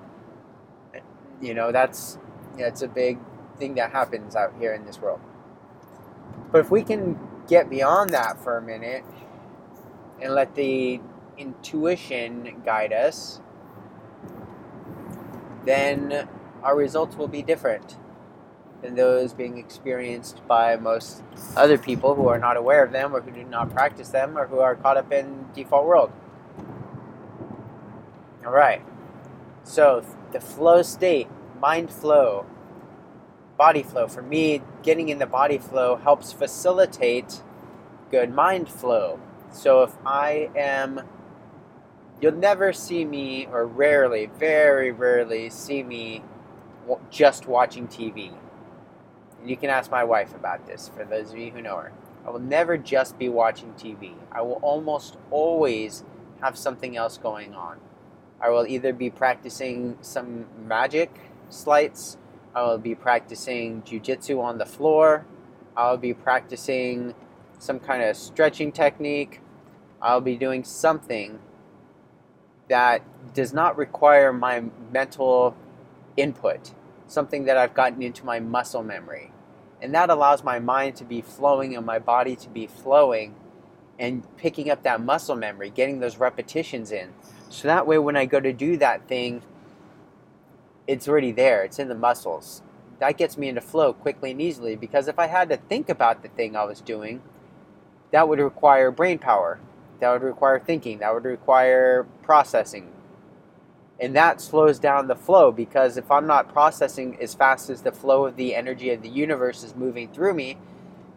You 1.41 1.55
know 1.55 1.73
that's 1.73 2.19
it's 2.59 2.83
a 2.83 2.89
big 2.89 3.19
thing 3.59 3.75
that 3.77 3.93
happens 3.93 4.37
out 4.37 4.55
here 4.59 4.75
in 4.75 4.87
this 4.87 5.01
world. 5.01 5.21
But 6.53 6.61
if 6.61 6.71
we 6.71 6.83
can 6.83 7.19
get 7.49 7.71
beyond 7.71 8.11
that 8.11 8.43
for 8.43 8.57
a 8.57 8.63
minute 8.63 9.05
and 10.21 10.35
let 10.35 10.55
the 10.55 11.01
intuition 11.39 12.63
guide 12.65 12.93
us 12.93 13.41
then 15.67 16.29
our 16.63 16.77
results 16.77 17.17
will 17.17 17.29
be 17.29 17.43
different 17.43 17.97
than 18.83 18.95
those 18.95 19.35
being 19.35 19.59
experienced 19.59 20.47
by 20.47 20.77
most 20.77 21.23
other 21.57 21.77
people 21.77 22.15
who 22.15 22.29
are 22.29 22.39
not 22.39 22.57
aware 22.57 22.85
of 22.85 22.93
them 22.93 23.15
or 23.15 23.21
who 23.21 23.31
do 23.31 23.45
not 23.45 23.71
practice 23.71 24.11
them 24.11 24.39
or 24.39 24.47
who 24.47 24.61
are 24.61 24.77
caught 24.77 24.97
up 24.97 25.13
in 25.13 25.47
default 25.55 25.87
world. 25.87 26.13
All 28.45 28.53
right. 28.53 28.83
So, 29.65 30.05
the 30.33 30.41
flow 30.41 30.83
state, 30.83 31.29
mind 31.61 31.91
flow, 31.91 32.47
body 33.59 33.83
flow. 33.83 34.07
For 34.07 34.23
me, 34.23 34.63
getting 34.83 35.09
in 35.09 35.19
the 35.19 35.27
body 35.27 35.59
flow 35.59 35.97
helps 35.97 36.33
facilitate 36.33 37.43
good 38.11 38.33
mind 38.33 38.69
flow. 38.69 39.19
So, 39.51 39.83
if 39.83 39.95
I 40.05 40.51
am 40.57 41.01
you'll 42.21 42.33
never 42.33 42.73
see 42.73 43.05
me, 43.05 43.47
or 43.47 43.67
rarely, 43.67 44.27
very 44.39 44.91
rarely, 44.91 45.51
see 45.51 45.83
me 45.83 46.23
just 47.11 47.47
watching 47.47 47.89
TV. 47.89 48.33
And 49.41 49.51
you 49.51 49.57
can 49.57 49.71
ask 49.71 49.91
my 49.91 50.05
wife 50.05 50.35
about 50.35 50.67
this, 50.67 50.91
for 50.95 51.05
those 51.05 51.33
of 51.33 51.39
you 51.39 51.51
who 51.51 51.61
know 51.61 51.77
her. 51.77 51.93
I 52.27 52.31
will 52.31 52.41
never 52.41 52.77
just 52.77 53.19
be 53.19 53.29
watching 53.29 53.73
TV. 53.75 54.15
I 54.33 54.43
will 54.43 54.59
almost 54.63 55.17
always 55.31 56.05
have 56.41 56.57
something 56.59 56.97
else 56.97 57.19
going 57.19 57.55
on. 57.55 57.79
I 58.41 58.51
will 58.51 58.67
either 58.67 58.93
be 58.93 59.11
practicing 59.11 59.97
some 60.01 60.47
magic 60.67 61.11
sleights, 61.49 62.19
I 62.55 62.63
will 62.63 62.79
be 62.79 62.95
practicing 62.95 63.83
jujitsu 63.83 64.43
on 64.43 64.59
the 64.59 64.67
floor, 64.67 65.27
I 65.77 65.91
will 65.91 65.99
be 65.99 66.15
practicing 66.15 67.15
some 67.59 67.79
kind 67.79 68.03
of 68.03 68.17
stretching 68.17 68.73
technique, 68.73 69.41
I'll 70.01 70.21
be 70.21 70.37
doing 70.37 70.65
something 70.65 71.39
that 72.69 73.03
does 73.35 73.53
not 73.53 73.77
require 73.77 74.33
my 74.33 74.65
mental 74.93 75.57
input, 76.17 76.73
something 77.07 77.45
that 77.45 77.57
I've 77.57 77.75
gotten 77.75 78.03
into 78.03 78.25
my 78.25 78.41
muscle 78.41 78.83
memory. 78.83 79.33
And 79.81 79.95
that 79.95 80.11
allows 80.11 80.43
my 80.43 80.59
mind 80.59 80.97
to 80.97 81.05
be 81.05 81.21
flowing 81.21 81.77
and 81.77 81.85
my 81.85 81.99
body 81.99 82.35
to 82.37 82.49
be 82.49 82.67
flowing 82.67 83.35
and 83.99 84.25
picking 84.37 84.71
up 84.71 84.83
that 84.83 85.01
muscle 85.01 85.37
memory, 85.37 85.71
getting 85.71 86.01
those 86.01 86.19
repetitions 86.19 86.93
in. 86.93 87.13
So 87.49 87.69
that 87.69 87.87
way, 87.87 87.99
when 87.99 88.17
I 88.17 88.27
go 88.27 88.41
to 88.41 88.53
do 88.53 88.77
that 88.79 89.07
thing, 89.09 89.43
it's 90.87 91.09
already 91.09 91.33
there, 91.33 91.65
it's 91.65 91.79
in 91.79 91.89
the 91.89 91.95
muscles. 91.95 92.63
That 92.99 93.19
gets 93.19 93.37
me 93.37 93.49
into 93.49 93.61
flow 93.61 93.93
quickly 93.93 94.31
and 94.31 94.41
easily 94.41 94.77
because 94.77 95.09
if 95.09 95.19
I 95.19 95.27
had 95.27 95.49
to 95.51 95.57
think 95.57 95.89
about 95.89 96.23
the 96.23 96.29
thing 96.29 96.57
I 96.57 96.65
was 96.65 96.81
doing, 96.81 97.23
that 98.13 98.29
would 98.29 98.39
require 98.39 98.91
brain 98.91 99.19
power 99.19 99.59
that 100.01 100.13
would 100.13 100.23
require 100.23 100.59
thinking, 100.59 100.99
that 100.99 101.13
would 101.13 101.25
require 101.25 102.05
processing. 102.23 102.93
And 103.99 104.15
that 104.15 104.41
slows 104.41 104.79
down 104.79 105.09
the 105.09 105.17
flow 105.17 105.51
because 105.51 105.97
if 105.97 106.11
I'm 106.11 106.27
not 106.27 106.53
processing 106.53 107.17
as 107.21 107.35
fast 107.35 107.71
as 107.71 107.81
the 107.83 107.93
flow 107.93 108.27
of 108.27 108.37
the 108.37 108.55
energy 108.55 108.91
of 108.91 109.03
the 109.03 109.09
universe 109.09 109.63
is 109.63 109.75
moving 109.75 110.13
through 110.13 110.35
me, 110.35 110.59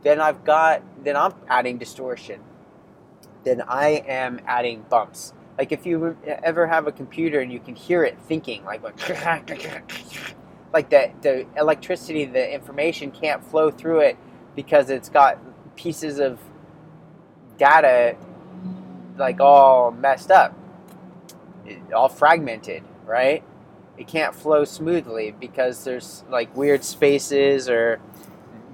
then 0.01 0.21
I've 0.21 0.45
got, 0.45 0.81
then 1.03 1.17
I'm 1.17 1.33
adding 1.49 1.77
distortion. 1.77 2.39
Then 3.43 3.61
I 3.61 4.03
am 4.07 4.39
adding 4.45 4.85
bumps. 4.89 5.33
Like 5.57 5.73
if 5.73 5.85
you 5.85 6.15
ever 6.25 6.67
have 6.67 6.87
a 6.87 6.91
computer 6.91 7.41
and 7.41 7.51
you 7.51 7.59
can 7.59 7.75
hear 7.75 8.05
it 8.05 8.17
thinking, 8.27 8.63
like 8.63 8.81
like 10.73 10.89
the 10.89 11.11
the 11.21 11.45
electricity, 11.57 12.23
the 12.23 12.53
information 12.53 13.11
can't 13.11 13.43
flow 13.43 13.69
through 13.69 13.99
it 13.99 14.17
because 14.55 14.89
it's 14.89 15.09
got 15.09 15.37
pieces 15.75 16.19
of 16.19 16.39
data 17.59 18.15
like 19.17 19.39
all 19.41 19.91
messed 19.91 20.31
up, 20.31 20.57
all 21.93 22.09
fragmented, 22.09 22.83
right? 23.05 23.43
It 23.97 24.07
can't 24.07 24.33
flow 24.33 24.65
smoothly 24.65 25.35
because 25.39 25.83
there's 25.83 26.23
like 26.29 26.55
weird 26.55 26.83
spaces 26.83 27.69
or 27.69 27.99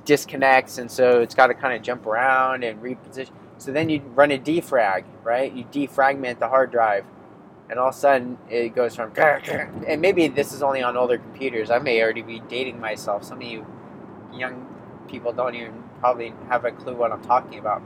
disconnects, 0.06 0.78
and 0.78 0.89
so 0.89 1.21
it's 1.21 1.36
got 1.36 1.48
to 1.48 1.56
kind 1.56 1.76
of 1.76 1.82
jump 1.82 2.06
around 2.06 2.63
and 2.63 2.82
reposition. 2.82 3.32
So 3.58 3.71
then 3.71 3.89
you 3.89 4.02
run 4.13 4.32
a 4.32 4.38
defrag, 4.38 5.06
right? 5.24 5.52
You 5.52 5.65
defragment 5.65 6.39
the 6.39 6.50
hard 6.50 6.71
drive, 6.71 7.06
and 7.69 7.80
all 7.80 7.89
of 7.89 7.95
a 7.95 7.98
sudden 7.98 8.38
it 8.50 8.76
goes 8.76 8.95
from 8.95 9.13
and 9.88 10.02
maybe 10.02 10.28
this 10.28 10.54
is 10.54 10.62
only 10.62 10.84
on 10.84 10.95
older 10.95 11.17
computers. 11.17 11.71
I 11.71 11.80
may 11.80 12.02
already 12.04 12.21
be 12.21 12.41
dating 12.48 12.80
myself. 12.80 13.24
Some 13.24 13.39
of 13.39 13.48
you 13.48 13.65
young 14.34 14.67
people 15.08 15.34
don't 15.34 15.56
even 15.56 15.84
probably 16.00 16.34
have 16.50 16.65
a 16.65 16.71
clue 16.71 16.95
what 16.95 17.12
I'm 17.12 17.24
talking 17.24 17.60
about. 17.60 17.82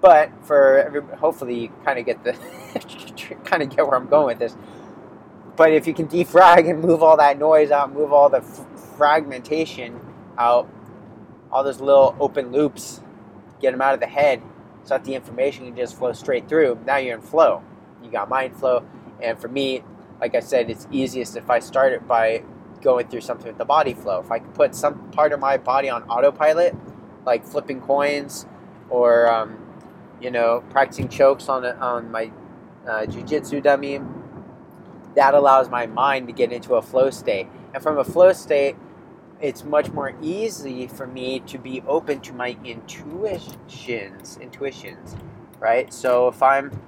But 0.00 0.30
for 0.44 0.78
every, 0.78 1.02
hopefully 1.16 1.60
you 1.60 1.68
kind 1.84 1.98
of 1.98 2.06
get 2.06 2.22
the 2.22 2.32
kind 3.44 3.62
of 3.62 3.70
get 3.74 3.86
where 3.86 3.96
I'm 3.96 4.08
going 4.08 4.26
with 4.26 4.38
this. 4.38 4.56
But 5.56 5.72
if 5.72 5.86
you 5.86 5.94
can 5.94 6.06
defrag 6.06 6.70
and 6.70 6.80
move 6.80 7.02
all 7.02 7.16
that 7.16 7.38
noise 7.38 7.70
out, 7.70 7.92
move 7.92 8.12
all 8.12 8.28
the 8.28 8.38
f- 8.38 8.66
fragmentation 8.96 10.00
out, 10.38 10.68
all 11.50 11.64
those 11.64 11.80
little 11.80 12.16
open 12.20 12.52
loops, 12.52 13.00
get 13.60 13.72
them 13.72 13.82
out 13.82 13.94
of 13.94 14.00
the 14.00 14.06
head, 14.06 14.40
so 14.84 14.90
that 14.94 15.04
the 15.04 15.14
information 15.16 15.66
can 15.66 15.76
just 15.76 15.96
flow 15.96 16.12
straight 16.12 16.48
through. 16.48 16.78
Now 16.86 16.98
you're 16.98 17.16
in 17.16 17.22
flow. 17.22 17.64
You 18.02 18.10
got 18.10 18.28
mind 18.28 18.56
flow, 18.56 18.86
and 19.20 19.36
for 19.36 19.48
me, 19.48 19.82
like 20.20 20.36
I 20.36 20.40
said, 20.40 20.70
it's 20.70 20.86
easiest 20.92 21.36
if 21.36 21.50
I 21.50 21.58
start 21.58 21.92
it 21.92 22.06
by 22.06 22.44
going 22.80 23.08
through 23.08 23.22
something 23.22 23.48
with 23.48 23.58
the 23.58 23.64
body 23.64 23.94
flow. 23.94 24.20
If 24.20 24.30
I 24.30 24.38
can 24.38 24.52
put 24.52 24.74
some 24.74 25.10
part 25.10 25.32
of 25.32 25.40
my 25.40 25.56
body 25.56 25.88
on 25.88 26.04
autopilot, 26.04 26.76
like 27.26 27.44
flipping 27.44 27.80
coins 27.80 28.46
or 28.88 29.28
um, 29.28 29.58
you 30.20 30.30
know, 30.30 30.64
practicing 30.70 31.08
chokes 31.08 31.48
on 31.48 31.64
on 31.64 32.10
my 32.10 32.30
uh, 32.86 33.06
jujitsu 33.06 33.62
dummy. 33.62 34.00
That 35.14 35.34
allows 35.34 35.68
my 35.68 35.86
mind 35.86 36.28
to 36.28 36.32
get 36.32 36.52
into 36.52 36.74
a 36.74 36.82
flow 36.82 37.10
state, 37.10 37.48
and 37.74 37.82
from 37.82 37.98
a 37.98 38.04
flow 38.04 38.32
state, 38.32 38.76
it's 39.40 39.64
much 39.64 39.90
more 39.90 40.14
easy 40.22 40.86
for 40.86 41.06
me 41.06 41.40
to 41.40 41.58
be 41.58 41.82
open 41.86 42.20
to 42.20 42.32
my 42.32 42.56
intuitions. 42.64 44.36
Intuitions, 44.40 45.16
right? 45.58 45.92
So 45.92 46.28
if 46.28 46.42
I'm 46.42 46.80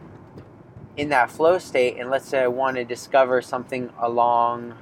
in 0.97 1.09
that 1.11 1.31
flow 1.31 1.59
state, 1.59 1.97
and 1.99 2.11
let's 2.11 2.29
say 2.29 2.41
I 2.43 2.49
want 2.49 2.77
to 2.77 2.85
discover 2.85 3.41
something 3.43 3.91
along 4.01 4.75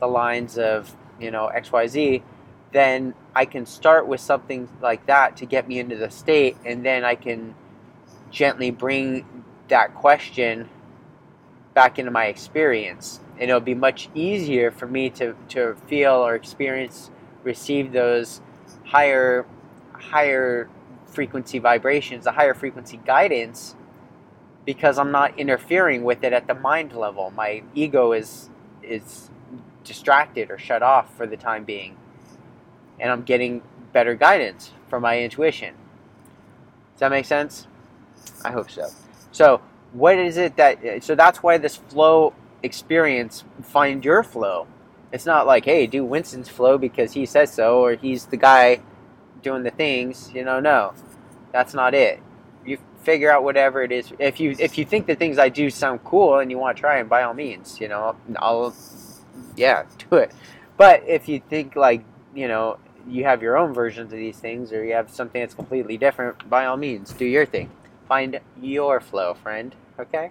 the 0.00 0.06
lines 0.06 0.58
of 0.58 0.94
you 1.18 1.30
know 1.30 1.46
X 1.46 1.72
Y 1.72 1.86
Z, 1.86 2.22
then 2.72 3.14
I 3.34 3.46
can 3.46 3.66
start 3.66 4.06
with 4.06 4.20
something 4.20 4.68
like 4.80 5.06
that 5.06 5.36
to 5.38 5.46
get 5.46 5.66
me 5.68 5.78
into 5.78 5.96
the 5.96 6.10
state, 6.10 6.56
and 6.64 6.84
then 6.84 7.04
I 7.04 7.14
can 7.14 7.54
gently 8.36 8.70
bring 8.70 9.24
that 9.68 9.94
question 9.94 10.68
back 11.72 11.98
into 11.98 12.10
my 12.10 12.26
experience. 12.26 13.20
and 13.38 13.50
it'll 13.50 13.60
be 13.60 13.74
much 13.74 14.08
easier 14.14 14.70
for 14.70 14.86
me 14.86 15.10
to, 15.10 15.34
to 15.46 15.74
feel 15.86 16.14
or 16.14 16.34
experience, 16.34 17.10
receive 17.44 17.92
those 17.92 18.40
higher, 18.86 19.44
higher 19.92 20.70
frequency 21.06 21.58
vibrations, 21.58 22.24
the 22.24 22.32
higher 22.32 22.54
frequency 22.54 22.98
guidance, 23.04 23.74
because 24.64 24.98
I'm 24.98 25.12
not 25.12 25.38
interfering 25.38 26.02
with 26.02 26.24
it 26.24 26.32
at 26.32 26.46
the 26.46 26.54
mind 26.54 26.92
level. 26.92 27.30
My 27.30 27.62
ego 27.74 28.12
is 28.12 28.50
is 28.82 29.30
distracted 29.84 30.50
or 30.50 30.58
shut 30.58 30.82
off 30.82 31.14
for 31.14 31.26
the 31.26 31.36
time 31.36 31.64
being, 31.64 31.96
and 32.98 33.12
I'm 33.12 33.22
getting 33.22 33.62
better 33.92 34.14
guidance 34.14 34.72
from 34.88 35.02
my 35.02 35.20
intuition. 35.20 35.74
Does 36.94 37.00
that 37.00 37.10
make 37.10 37.26
sense? 37.26 37.66
I 38.44 38.52
hope 38.52 38.70
so. 38.70 38.88
So, 39.32 39.60
what 39.92 40.18
is 40.18 40.36
it 40.36 40.56
that? 40.56 41.04
So 41.04 41.14
that's 41.14 41.42
why 41.42 41.58
this 41.58 41.76
flow 41.76 42.34
experience 42.62 43.44
find 43.62 44.04
your 44.04 44.22
flow. 44.22 44.66
It's 45.12 45.26
not 45.26 45.46
like, 45.46 45.64
hey, 45.64 45.86
do 45.86 46.04
Winston's 46.04 46.48
flow 46.48 46.78
because 46.78 47.12
he 47.12 47.26
says 47.26 47.52
so, 47.52 47.82
or 47.82 47.94
he's 47.94 48.26
the 48.26 48.36
guy 48.36 48.80
doing 49.42 49.62
the 49.62 49.70
things. 49.70 50.30
You 50.34 50.44
know, 50.44 50.60
no, 50.60 50.94
that's 51.52 51.74
not 51.74 51.94
it. 51.94 52.20
You 52.64 52.78
figure 53.02 53.30
out 53.30 53.44
whatever 53.44 53.82
it 53.82 53.92
is. 53.92 54.12
If 54.18 54.40
you 54.40 54.54
if 54.58 54.76
you 54.76 54.84
think 54.84 55.06
the 55.06 55.14
things 55.14 55.38
I 55.38 55.48
do 55.48 55.70
sound 55.70 56.04
cool 56.04 56.38
and 56.38 56.50
you 56.50 56.58
want 56.58 56.76
to 56.76 56.80
try 56.80 56.98
and 56.98 57.08
by 57.08 57.22
all 57.22 57.34
means, 57.34 57.80
you 57.80 57.88
know, 57.88 58.16
I'll, 58.36 58.74
yeah, 59.56 59.84
do 60.10 60.16
it. 60.16 60.32
But 60.76 61.04
if 61.06 61.28
you 61.28 61.40
think 61.40 61.76
like, 61.76 62.04
you 62.34 62.48
know, 62.48 62.78
you 63.08 63.24
have 63.24 63.42
your 63.42 63.56
own 63.56 63.72
versions 63.72 64.12
of 64.12 64.18
these 64.18 64.36
things, 64.38 64.72
or 64.72 64.84
you 64.84 64.94
have 64.94 65.10
something 65.10 65.40
that's 65.40 65.54
completely 65.54 65.96
different, 65.96 66.48
by 66.50 66.66
all 66.66 66.76
means, 66.76 67.12
do 67.12 67.24
your 67.24 67.46
thing. 67.46 67.70
Find 68.08 68.40
your 68.60 69.00
flow, 69.00 69.34
friend. 69.34 69.74
Okay? 69.98 70.30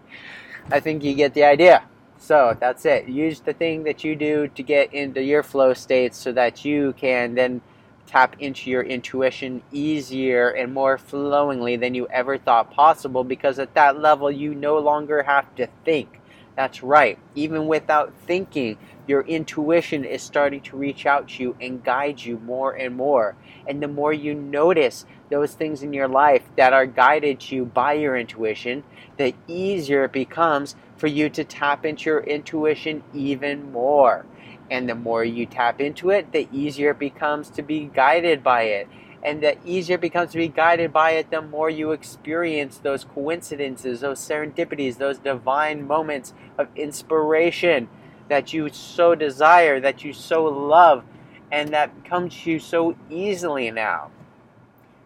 I 0.71 0.79
think 0.79 1.03
you 1.03 1.13
get 1.13 1.33
the 1.33 1.43
idea. 1.43 1.83
So 2.17 2.57
that's 2.59 2.85
it. 2.85 3.07
Use 3.07 3.41
the 3.41 3.53
thing 3.53 3.83
that 3.83 4.03
you 4.03 4.15
do 4.15 4.47
to 4.47 4.63
get 4.63 4.93
into 4.93 5.21
your 5.21 5.43
flow 5.43 5.73
state 5.73 6.15
so 6.15 6.31
that 6.31 6.65
you 6.65 6.93
can 6.97 7.35
then 7.35 7.61
tap 8.07 8.35
into 8.39 8.69
your 8.69 8.83
intuition 8.83 9.61
easier 9.71 10.49
and 10.49 10.73
more 10.73 10.97
flowingly 10.97 11.75
than 11.75 11.93
you 11.93 12.07
ever 12.07 12.38
thought 12.38 12.71
possible 12.71 13.23
because 13.23 13.59
at 13.59 13.73
that 13.73 13.99
level 13.99 14.31
you 14.31 14.55
no 14.55 14.77
longer 14.79 15.23
have 15.23 15.53
to 15.55 15.67
think. 15.83 16.19
That's 16.55 16.81
right. 16.81 17.19
Even 17.35 17.67
without 17.67 18.13
thinking, 18.25 18.77
your 19.08 19.22
intuition 19.22 20.04
is 20.04 20.22
starting 20.22 20.62
to 20.62 20.78
reach 20.78 21.06
out 21.06 21.30
to 21.30 21.44
you 21.44 21.56
and 21.62 21.84
guide 21.84 22.22
you 22.22 22.39
more 22.39 22.74
and 22.74 22.96
more. 22.96 23.36
And 23.68 23.82
the 23.82 23.88
more 23.88 24.13
you 24.13 24.34
notice 24.34 25.06
those 25.30 25.54
things 25.54 25.84
in 25.84 25.94
your 25.94 26.08
life 26.08 26.44
that 26.56 26.74
are 26.74 26.86
guided 26.86 27.39
to 27.41 27.56
you 27.56 27.65
by 27.65 27.94
your 27.94 28.18
intuition, 28.18 28.84
the 29.18 29.36
easier 29.48 30.06
it 30.06 30.12
becomes 30.12 30.76
for 30.98 31.08
you 31.08 31.30
to 31.30 31.44
tap 31.44 31.86
into 31.86 32.10
your 32.10 32.22
intuition 32.22 33.04
even 33.13 33.72
more. 33.72 34.26
And 34.70 34.89
the 34.89 34.96
more 34.96 35.24
you 35.24 35.46
tap 35.46 35.80
into 35.80 36.10
it, 36.10 36.32
the 36.32 36.48
easier 36.52 36.91
it 36.91 37.00
becomes 37.00 37.50
to 37.52 37.62
be 37.62 37.91
guided 37.94 38.44
by 38.44 38.63
it. 38.63 38.88
And 39.24 39.41
the 39.41 39.58
easier 39.65 39.96
it 39.96 40.02
becomes 40.02 40.32
to 40.32 40.38
be 40.38 40.48
guided 40.48 40.94
by 40.94 41.12
it, 41.12 41.32
the 41.32 41.41
more 41.41 41.70
you 41.70 41.91
experience 41.91 42.78
those 42.78 43.04
coincidences, 43.04 44.02
those 44.02 44.20
serendipities, 44.20 44.98
those 44.98 45.18
divine 45.18 45.86
moments 45.86 46.34
of 46.58 46.68
inspiration 46.76 47.89
that 48.29 48.53
you 48.53 48.69
so 48.69 49.15
desire, 49.15 49.79
that 49.79 50.03
you 50.03 50.13
so 50.13 50.45
love, 50.45 51.03
and 51.51 51.69
that 51.69 51.91
come 52.05 52.29
to 52.29 52.51
you 52.51 52.59
so 52.59 52.95
easily 53.09 53.71
now. 53.71 54.11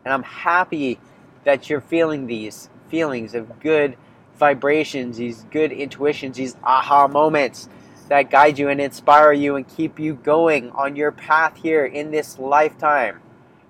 And 0.05 0.13
I'm 0.13 0.23
happy 0.23 0.99
that 1.43 1.69
you're 1.69 1.81
feeling 1.81 2.27
these 2.27 2.69
feelings 2.89 3.35
of 3.35 3.59
good 3.59 3.97
vibrations, 4.37 5.17
these 5.17 5.45
good 5.51 5.71
intuitions, 5.71 6.37
these 6.37 6.55
aha 6.63 7.07
moments 7.07 7.67
that 8.07 8.31
guide 8.31 8.57
you 8.57 8.69
and 8.69 8.81
inspire 8.81 9.33
you 9.33 9.55
and 9.55 9.67
keep 9.67 9.99
you 9.99 10.15
going 10.15 10.71
on 10.71 10.95
your 10.95 11.11
path 11.11 11.57
here 11.57 11.85
in 11.85 12.11
this 12.11 12.39
lifetime. 12.39 13.21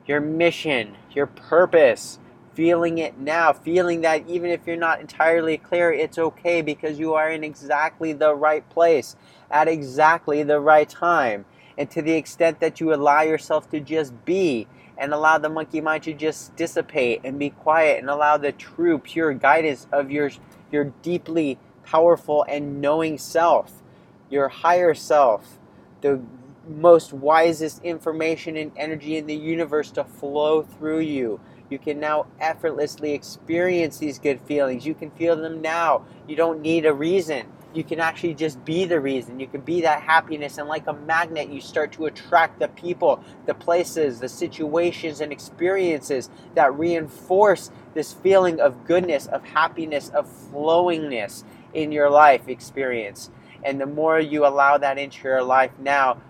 Your 0.05 0.21
mission, 0.21 0.95
your 1.11 1.27
purpose, 1.27 2.18
feeling 2.59 2.97
it 2.97 3.17
now, 3.17 3.53
feeling 3.53 4.01
that 4.01 4.27
even 4.27 4.49
if 4.49 4.67
you're 4.67 4.75
not 4.75 4.99
entirely 4.99 5.57
clear, 5.57 5.93
it's 5.93 6.17
okay 6.17 6.61
because 6.61 6.99
you 6.99 7.13
are 7.13 7.31
in 7.31 7.41
exactly 7.41 8.11
the 8.11 8.35
right 8.35 8.69
place 8.69 9.15
at 9.49 9.69
exactly 9.69 10.43
the 10.43 10.59
right 10.59 10.89
time. 10.89 11.45
And 11.77 11.89
to 11.91 12.01
the 12.01 12.11
extent 12.11 12.59
that 12.59 12.81
you 12.81 12.93
allow 12.93 13.21
yourself 13.21 13.69
to 13.69 13.79
just 13.79 14.25
be 14.25 14.67
and 14.97 15.13
allow 15.13 15.37
the 15.37 15.47
monkey 15.47 15.79
mind 15.79 16.03
to 16.03 16.13
just 16.13 16.53
dissipate 16.57 17.21
and 17.23 17.39
be 17.39 17.49
quiet 17.49 17.99
and 17.99 18.09
allow 18.09 18.35
the 18.35 18.51
true, 18.51 18.99
pure 18.99 19.33
guidance 19.33 19.87
of 19.93 20.11
your, 20.11 20.29
your 20.69 20.91
deeply 21.01 21.57
powerful 21.85 22.43
and 22.49 22.81
knowing 22.81 23.17
self, 23.17 23.81
your 24.29 24.49
higher 24.49 24.93
self, 24.93 25.59
the 26.01 26.19
most 26.67 27.13
wisest 27.13 27.81
information 27.85 28.57
and 28.57 28.73
energy 28.75 29.15
in 29.15 29.27
the 29.27 29.35
universe 29.35 29.91
to 29.91 30.03
flow 30.03 30.61
through 30.61 30.99
you. 30.99 31.39
You 31.69 31.79
can 31.79 31.99
now 31.99 32.25
effortlessly 32.39 33.13
experience 33.13 33.97
these 33.97 34.19
good 34.19 34.41
feelings. 34.41 34.85
You 34.85 34.95
can 34.95 35.11
feel 35.11 35.35
them 35.35 35.61
now. 35.61 36.05
You 36.27 36.35
don't 36.35 36.61
need 36.61 36.85
a 36.85 36.93
reason 36.93 37.45
you 37.73 37.83
can 37.83 37.99
actually 37.99 38.33
just 38.33 38.63
be 38.65 38.85
the 38.85 38.99
reason. 38.99 39.39
You 39.39 39.47
can 39.47 39.61
be 39.61 39.81
that 39.81 40.01
happiness, 40.01 40.57
and 40.57 40.67
like 40.67 40.87
a 40.87 40.93
magnet, 40.93 41.49
you 41.49 41.61
start 41.61 41.91
to 41.93 42.05
attract 42.05 42.59
the 42.59 42.67
people, 42.69 43.23
the 43.45 43.53
places, 43.53 44.19
the 44.19 44.29
situations, 44.29 45.21
and 45.21 45.31
experiences 45.31 46.29
that 46.55 46.73
reinforce 46.73 47.69
this 47.93 48.13
feeling 48.13 48.59
of 48.59 48.85
goodness, 48.85 49.27
of 49.27 49.43
happiness, 49.45 50.09
of 50.09 50.27
flowingness 50.51 51.43
in 51.73 51.91
your 51.91 52.09
life 52.09 52.47
experience. 52.47 53.29
And 53.63 53.79
the 53.79 53.85
more 53.85 54.19
you 54.19 54.45
allow 54.45 54.77
that 54.79 54.97
into 54.97 55.27
your 55.27 55.43
life 55.43 55.71
now, 55.77 56.21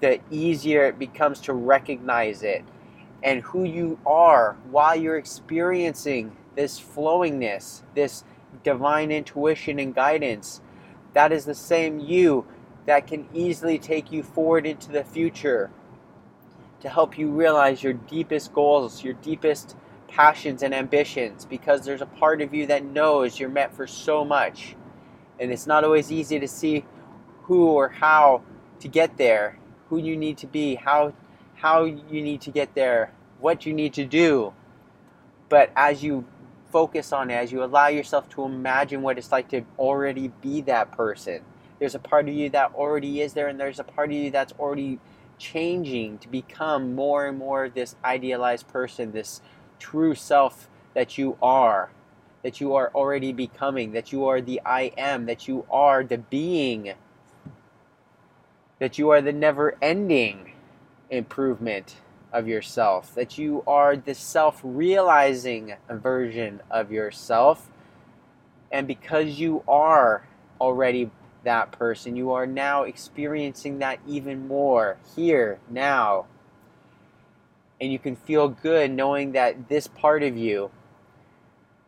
the 0.00 0.18
easier 0.30 0.86
it 0.86 0.98
becomes 0.98 1.40
to 1.42 1.52
recognize 1.52 2.42
it 2.42 2.64
and 3.22 3.42
who 3.42 3.64
you 3.64 3.98
are 4.06 4.56
while 4.70 4.96
you're 4.96 5.18
experiencing 5.18 6.36
this 6.56 6.80
flowingness, 6.80 7.82
this 7.94 8.24
divine 8.64 9.10
intuition 9.10 9.78
and 9.78 9.94
guidance 9.94 10.60
that 11.12 11.32
is 11.32 11.44
the 11.44 11.54
same 11.54 11.98
you 11.98 12.46
that 12.86 13.06
can 13.06 13.28
easily 13.34 13.78
take 13.78 14.12
you 14.12 14.22
forward 14.22 14.66
into 14.66 14.90
the 14.90 15.04
future 15.04 15.70
to 16.80 16.88
help 16.88 17.18
you 17.18 17.28
realize 17.28 17.82
your 17.82 17.92
deepest 17.92 18.52
goals, 18.52 19.04
your 19.04 19.14
deepest 19.14 19.76
passions 20.08 20.62
and 20.62 20.74
ambitions, 20.74 21.44
because 21.44 21.84
there's 21.84 22.00
a 22.00 22.06
part 22.06 22.40
of 22.40 22.54
you 22.54 22.66
that 22.66 22.84
knows 22.84 23.38
you're 23.38 23.48
meant 23.48 23.72
for 23.74 23.86
so 23.86 24.24
much. 24.24 24.74
And 25.38 25.52
it's 25.52 25.66
not 25.66 25.84
always 25.84 26.10
easy 26.10 26.40
to 26.40 26.48
see 26.48 26.84
who 27.42 27.66
or 27.66 27.88
how 27.88 28.42
to 28.80 28.88
get 28.88 29.16
there, 29.18 29.58
who 29.88 29.98
you 29.98 30.16
need 30.16 30.38
to 30.38 30.46
be, 30.46 30.74
how 30.74 31.12
how 31.60 31.84
you 31.84 32.22
need 32.22 32.40
to 32.40 32.50
get 32.50 32.74
there, 32.74 33.12
what 33.38 33.66
you 33.66 33.72
need 33.72 33.92
to 33.94 34.04
do. 34.04 34.54
But 35.48 35.70
as 35.76 36.02
you 36.02 36.24
focus 36.70 37.12
on 37.12 37.30
it, 37.30 37.34
as 37.34 37.52
you 37.52 37.62
allow 37.62 37.88
yourself 37.88 38.28
to 38.30 38.44
imagine 38.44 39.02
what 39.02 39.18
it's 39.18 39.30
like 39.30 39.48
to 39.50 39.62
already 39.78 40.28
be 40.40 40.62
that 40.62 40.90
person. 40.92 41.42
There's 41.78 41.94
a 41.94 41.98
part 41.98 42.28
of 42.28 42.34
you 42.34 42.48
that 42.50 42.72
already 42.74 43.20
is 43.20 43.34
there, 43.34 43.48
and 43.48 43.60
there's 43.60 43.78
a 43.78 43.84
part 43.84 44.10
of 44.10 44.16
you 44.16 44.30
that's 44.30 44.52
already 44.58 45.00
changing 45.38 46.18
to 46.18 46.28
become 46.28 46.94
more 46.94 47.26
and 47.26 47.38
more 47.38 47.68
this 47.68 47.96
idealized 48.04 48.68
person, 48.68 49.12
this 49.12 49.40
true 49.78 50.14
self 50.14 50.68
that 50.94 51.18
you 51.18 51.36
are, 51.42 51.90
that 52.42 52.60
you 52.60 52.74
are 52.74 52.90
already 52.94 53.32
becoming, 53.32 53.92
that 53.92 54.12
you 54.12 54.26
are 54.26 54.40
the 54.40 54.60
I 54.64 54.92
am, 54.96 55.26
that 55.26 55.48
you 55.48 55.66
are 55.70 56.04
the 56.04 56.18
being, 56.18 56.94
that 58.78 58.98
you 58.98 59.10
are 59.10 59.20
the 59.20 59.32
never 59.32 59.76
ending 59.82 60.52
improvement 61.10 61.96
of 62.32 62.46
yourself, 62.46 63.14
that 63.14 63.36
you 63.36 63.62
are 63.66 63.96
the 63.96 64.14
self 64.14 64.60
realizing 64.62 65.74
version 65.90 66.60
of 66.70 66.90
yourself. 66.92 67.68
And 68.70 68.86
because 68.86 69.40
you 69.40 69.64
are 69.66 70.26
already 70.60 71.10
that 71.42 71.72
person, 71.72 72.16
you 72.16 72.30
are 72.32 72.46
now 72.46 72.84
experiencing 72.84 73.78
that 73.80 73.98
even 74.06 74.46
more 74.46 74.98
here, 75.16 75.58
now. 75.68 76.26
And 77.80 77.90
you 77.90 77.98
can 77.98 78.14
feel 78.14 78.48
good 78.48 78.90
knowing 78.90 79.32
that 79.32 79.68
this 79.68 79.88
part 79.88 80.22
of 80.22 80.36
you 80.36 80.70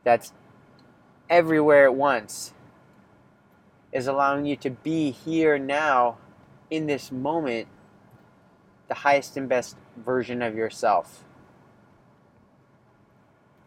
that's 0.05 0.33
everywhere 1.29 1.85
at 1.85 1.95
once 1.95 2.53
is 3.93 4.07
allowing 4.07 4.47
you 4.47 4.57
to 4.57 4.71
be 4.71 5.11
here 5.11 5.59
now 5.59 6.17
in 6.71 6.87
this 6.87 7.13
moment 7.13 7.69
the 8.93 8.99
highest 8.99 9.39
and 9.39 9.49
best 9.49 9.75
version 9.97 10.43
of 10.43 10.55
yourself. 10.55 11.25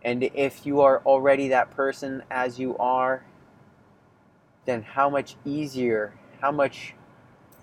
And 0.04 0.22
if 0.22 0.68
you 0.68 0.82
are 0.82 1.02
already 1.04 1.48
that 1.48 1.72
person 1.72 2.22
as 2.30 2.60
you 2.60 2.78
are, 2.78 3.24
then 4.66 4.84
how 4.84 5.10
much 5.10 5.36
easier, 5.44 6.14
how 6.42 6.52
much 6.52 6.94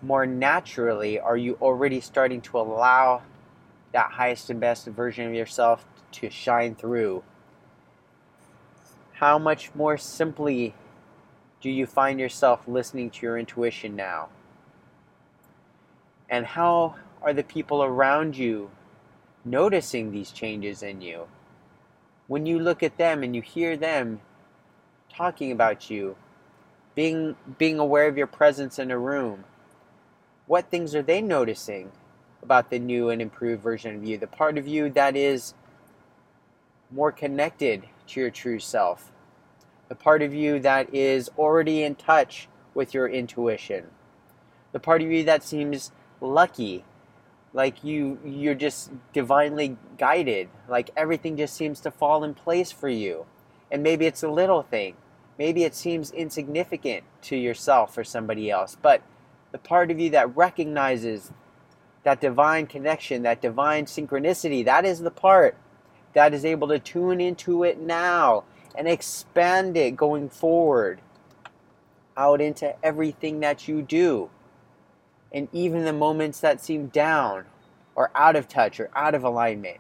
more 0.03 0.27
naturally 0.27 1.21
are 1.21 1.37
you 1.37 1.57
already 1.63 2.01
starting 2.01 2.41
to 2.41 2.59
allow 2.59 3.23
that 3.93 4.11
highest 4.11 4.51
and 4.51 4.59
best 4.59 4.87
version 4.87 5.29
of 5.29 5.33
yourself 5.33 5.87
to 6.11 6.31
shine 6.31 6.75
through? 6.75 7.23
How 9.13 9.39
much 9.39 9.73
more 9.77 9.97
simply 9.97 10.75
do 11.61 11.71
you 11.71 11.87
find 11.87 12.19
yourself 12.19 12.67
listening 12.67 13.11
to 13.11 13.25
your 13.25 13.39
intuition 13.39 13.95
now? 13.95 14.31
And 16.29 16.45
how 16.45 16.97
are 17.25 17.33
the 17.33 17.45
people 17.45 17.83
around 17.83 18.37
you 18.37 18.71
noticing 19.45 20.11
these 20.11 20.31
changes 20.31 20.83
in 20.83 21.01
you? 21.01 21.27
When 22.27 22.47
you 22.47 22.59
look 22.59 22.83
at 22.83 22.99
them 22.99 23.23
and 23.23 23.35
you 23.35 23.43
hear 23.43 23.77
them 23.77 24.21
talking 25.13 25.53
about 25.53 25.91
you, 25.91 26.17
being 26.95 27.37
being 27.59 27.79
aware 27.79 28.09
of 28.09 28.17
your 28.17 28.27
presence 28.27 28.79
in 28.79 28.91
a 28.91 28.99
room, 28.99 29.45
what 30.47 30.71
things 30.71 30.95
are 30.95 31.03
they 31.03 31.21
noticing 31.21 31.93
about 32.43 32.71
the 32.71 32.79
new 32.79 33.09
and 33.11 33.23
improved 33.23 33.63
version 33.63 33.97
of 33.97 34.05
you? 34.05 34.19
The 34.19 34.27
part 34.27 34.59
of 34.59 34.67
you 34.67 34.91
that 34.91 35.17
is 35.17 35.55
more 36.91 37.13
connected 37.13 37.85
to 38.09 38.21
your 38.21 38.31
true 38.31 38.59
self, 38.59 39.13
the 39.89 39.95
part 39.95 40.23
of 40.23 40.35
you 40.35 40.59
that 40.61 40.93
is 40.95 41.31
already 41.39 41.83
in 41.83 41.95
touch 41.95 42.49
with 42.75 42.93
your 42.93 43.09
intuition, 43.09 43.87
the 44.73 44.81
part 44.81 45.03
of 45.03 45.11
you 45.11 45.25
that 45.25 45.43
seems 45.43 45.93
lucky, 46.21 46.85
like 47.55 47.85
you 47.85 48.19
you're 48.25 48.55
just 48.55 48.91
divinely 49.13 49.77
guided, 49.99 50.49
like 50.69 50.91
everything 50.97 51.37
just 51.37 51.55
seems 51.55 51.81
to 51.81 51.91
fall 51.91 52.25
in 52.25 52.35
place 52.35 52.73
for 52.73 52.89
you. 52.89 53.27
And 53.71 53.83
maybe 53.83 54.07
it's 54.07 54.23
a 54.23 54.29
little 54.29 54.63
thing. 54.63 54.97
Maybe 55.39 55.65
it 55.65 55.75
seems 55.75 56.11
insignificant 56.11 57.05
to 57.23 57.37
yourself 57.37 57.97
or 57.97 58.05
somebody 58.05 58.51
else, 58.51 58.77
but 58.81 59.03
the 59.51 59.59
part 59.59 59.91
of 59.91 60.01
you 60.01 60.11
that 60.11 60.35
recognizes 60.37 61.31
that 62.05 62.21
divine 62.21 62.67
connection, 62.67 63.23
that 63.23 63.41
divine 63.41 63.87
synchronicity, 63.87 64.65
that 64.65 64.85
is 64.85 65.01
the 65.01 65.11
part 65.11 65.57
that 66.15 66.35
is 66.35 66.45
able 66.45 66.69
to 66.69 66.79
tune 66.79 67.21
into 67.21 67.63
it 67.65 67.79
now 67.79 68.45
and 68.75 68.89
expand 68.89 69.77
it 69.77 69.97
going 69.97 70.29
forward 70.29 71.01
out 72.17 72.41
into 72.41 72.75
everything 72.85 73.41
that 73.41 73.69
you 73.69 73.83
do. 73.83 74.29
And 75.33 75.49
even 75.53 75.85
the 75.85 75.93
moments 75.93 76.41
that 76.41 76.61
seem 76.61 76.89
down 76.89 77.47
or 77.95 78.11
out 78.15 78.37
of 78.37 78.49
touch 78.49 78.79
or 78.79 78.91
out 78.95 79.15
of 79.15 79.25
alignment, 79.25 79.79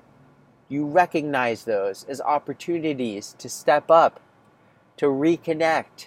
you 0.68 0.86
recognize 0.86 1.64
those 1.64 2.04
as 2.08 2.20
opportunities 2.22 3.36
to 3.38 3.48
step 3.48 3.90
up, 3.90 4.20
to 4.96 5.06
reconnect. 5.06 6.06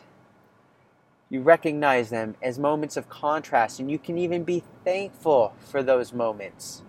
You 1.30 1.42
recognize 1.42 2.10
them 2.10 2.36
as 2.42 2.58
moments 2.58 2.98
of 2.98 3.10
contrast, 3.10 3.80
and 3.80 3.92
you 3.92 4.00
can 4.00 4.18
even 4.18 4.44
be 4.44 4.64
thankful 4.84 5.54
for 5.60 5.84
those 5.84 6.14
moments 6.14 6.84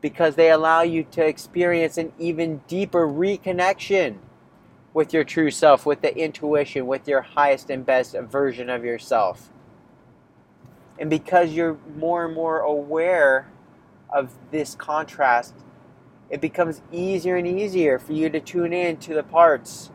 because 0.00 0.34
they 0.34 0.50
allow 0.50 0.82
you 0.82 1.04
to 1.04 1.24
experience 1.24 1.96
an 1.96 2.12
even 2.18 2.58
deeper 2.66 3.06
reconnection 3.06 4.18
with 4.92 5.14
your 5.14 5.24
true 5.24 5.50
self, 5.50 5.86
with 5.86 6.02
the 6.02 6.14
intuition, 6.18 6.88
with 6.88 7.06
your 7.08 7.22
highest 7.22 7.70
and 7.70 7.86
best 7.86 8.14
version 8.14 8.68
of 8.68 8.84
yourself. 8.84 9.51
And 10.98 11.10
because 11.10 11.52
you're 11.52 11.78
more 11.96 12.26
and 12.26 12.34
more 12.34 12.60
aware 12.60 13.48
of 14.10 14.32
this 14.50 14.74
contrast, 14.74 15.54
it 16.30 16.40
becomes 16.40 16.82
easier 16.90 17.36
and 17.36 17.46
easier 17.46 17.98
for 17.98 18.12
you 18.12 18.30
to 18.30 18.40
tune 18.40 18.72
in 18.72 18.96
to 18.98 19.14
the 19.14 19.22
parts 19.22 19.90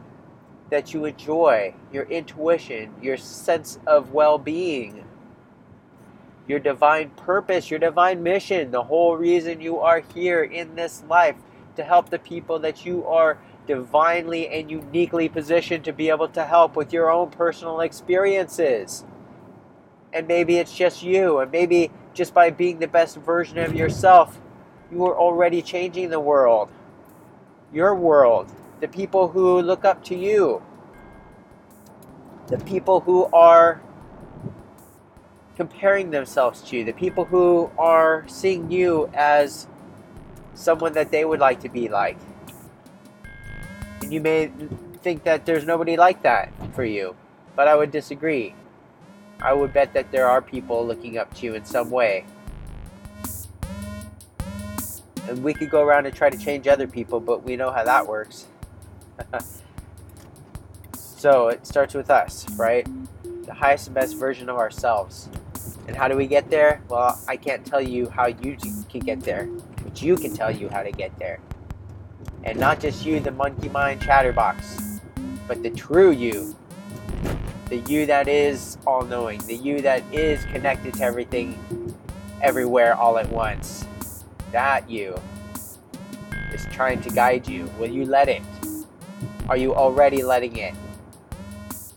that 0.69 0.93
you 0.93 1.05
enjoy, 1.05 1.73
your 1.93 2.03
intuition, 2.03 2.93
your 3.01 3.17
sense 3.17 3.79
of 3.87 4.11
well 4.11 4.37
being 4.37 5.05
your 6.47 6.59
divine 6.59 7.09
purpose, 7.11 7.69
your 7.69 7.79
divine 7.79 8.23
mission, 8.23 8.71
the 8.71 8.83
whole 8.83 9.17
reason 9.17 9.59
you 9.59 9.79
are 9.79 10.01
here 10.13 10.43
in 10.43 10.75
this 10.75 11.03
life 11.09 11.35
to 11.75 11.83
help 11.83 12.09
the 12.09 12.19
people 12.19 12.59
that 12.59 12.85
you 12.85 13.05
are 13.05 13.37
divinely 13.67 14.47
and 14.47 14.71
uniquely 14.71 15.27
positioned 15.27 15.83
to 15.83 15.91
be 15.91 16.09
able 16.09 16.29
to 16.29 16.45
help 16.45 16.75
with 16.75 16.93
your 16.93 17.11
own 17.11 17.29
personal 17.29 17.81
experiences. 17.81 19.03
And 20.13 20.27
maybe 20.27 20.57
it's 20.57 20.75
just 20.75 21.03
you, 21.03 21.39
and 21.39 21.51
maybe 21.51 21.91
just 22.13 22.33
by 22.33 22.49
being 22.49 22.79
the 22.79 22.87
best 22.87 23.17
version 23.17 23.57
of 23.59 23.75
yourself, 23.75 24.39
you 24.91 25.05
are 25.05 25.17
already 25.17 25.61
changing 25.61 26.09
the 26.09 26.19
world, 26.19 26.71
your 27.73 27.93
world, 27.93 28.51
the 28.79 28.87
people 28.87 29.29
who 29.29 29.61
look 29.61 29.83
up 29.83 30.03
to 30.05 30.15
you, 30.15 30.61
the 32.47 32.57
people 32.59 33.01
who 33.01 33.25
are 33.33 33.81
comparing 35.57 36.11
themselves 36.11 36.61
to, 36.61 36.77
you. 36.77 36.83
the 36.85 36.93
people 36.93 37.25
who 37.25 37.69
are 37.77 38.23
seeing 38.27 38.71
you 38.71 39.09
as 39.13 39.67
someone 40.53 40.93
that 40.93 41.11
they 41.11 41.25
would 41.25 41.39
like 41.39 41.59
to 41.61 41.69
be 41.69 41.89
like. 41.89 42.17
And 44.01 44.13
you 44.13 44.21
may 44.21 44.51
think 45.01 45.23
that 45.23 45.45
there's 45.45 45.65
nobody 45.65 45.97
like 45.97 46.21
that 46.21 46.51
for 46.73 46.85
you, 46.85 47.15
but 47.55 47.67
I 47.67 47.75
would 47.75 47.91
disagree. 47.91 48.53
I 49.41 49.53
would 49.53 49.73
bet 49.73 49.93
that 49.93 50.11
there 50.11 50.27
are 50.27 50.41
people 50.41 50.85
looking 50.85 51.17
up 51.17 51.33
to 51.35 51.45
you 51.45 51.55
in 51.55 51.65
some 51.65 51.91
way. 51.91 52.25
And 55.27 55.43
we 55.43 55.53
could 55.53 55.69
go 55.69 55.81
around 55.81 56.05
and 56.05 56.15
try 56.15 56.29
to 56.29 56.37
change 56.37 56.67
other 56.67 56.87
people, 56.87 57.19
but 57.19 57.43
we 57.43 57.55
know 57.55 57.71
how 57.71 57.83
that 57.83 58.07
works. 58.07 58.47
so 60.93 61.49
it 61.49 61.67
starts 61.67 61.93
with 61.93 62.09
us, 62.09 62.49
right? 62.51 62.87
The 63.45 63.53
highest 63.53 63.87
and 63.87 63.95
best 63.95 64.15
version 64.15 64.49
of 64.49 64.57
ourselves. 64.57 65.29
And 65.87 65.95
how 65.95 66.07
do 66.07 66.15
we 66.15 66.27
get 66.27 66.49
there? 66.49 66.81
Well, 66.89 67.19
I 67.27 67.37
can't 67.37 67.65
tell 67.65 67.81
you 67.81 68.09
how 68.09 68.27
you 68.27 68.57
can 68.89 69.01
get 69.01 69.21
there, 69.21 69.47
but 69.83 70.01
you 70.01 70.15
can 70.15 70.33
tell 70.33 70.51
you 70.51 70.69
how 70.69 70.83
to 70.83 70.91
get 70.91 71.17
there. 71.19 71.39
And 72.43 72.59
not 72.59 72.79
just 72.79 73.05
you, 73.05 73.19
the 73.19 73.31
monkey 73.31 73.69
mind 73.69 74.01
chatterbox, 74.01 75.01
but 75.47 75.63
the 75.63 75.69
true 75.69 76.11
you. 76.11 76.55
The 77.69 77.77
you 77.89 78.05
that 78.05 78.29
is 78.29 78.77
all 78.87 79.03
knowing, 79.03 79.39
the 79.39 79.55
you 79.55 79.81
that 79.81 80.01
is 80.13 80.45
connected 80.45 80.93
to 80.95 81.03
everything, 81.03 81.57
everywhere, 82.41 82.95
all 82.95 83.17
at 83.17 83.29
once. 83.29 83.85
That 84.53 84.89
you 84.89 85.19
is 86.53 86.65
trying 86.71 87.01
to 87.01 87.09
guide 87.09 87.47
you. 87.47 87.69
Will 87.77 87.89
you 87.89 88.05
let 88.05 88.29
it? 88.29 88.41
Are 89.49 89.57
you 89.57 89.75
already 89.75 90.23
letting 90.23 90.55
it? 90.55 90.73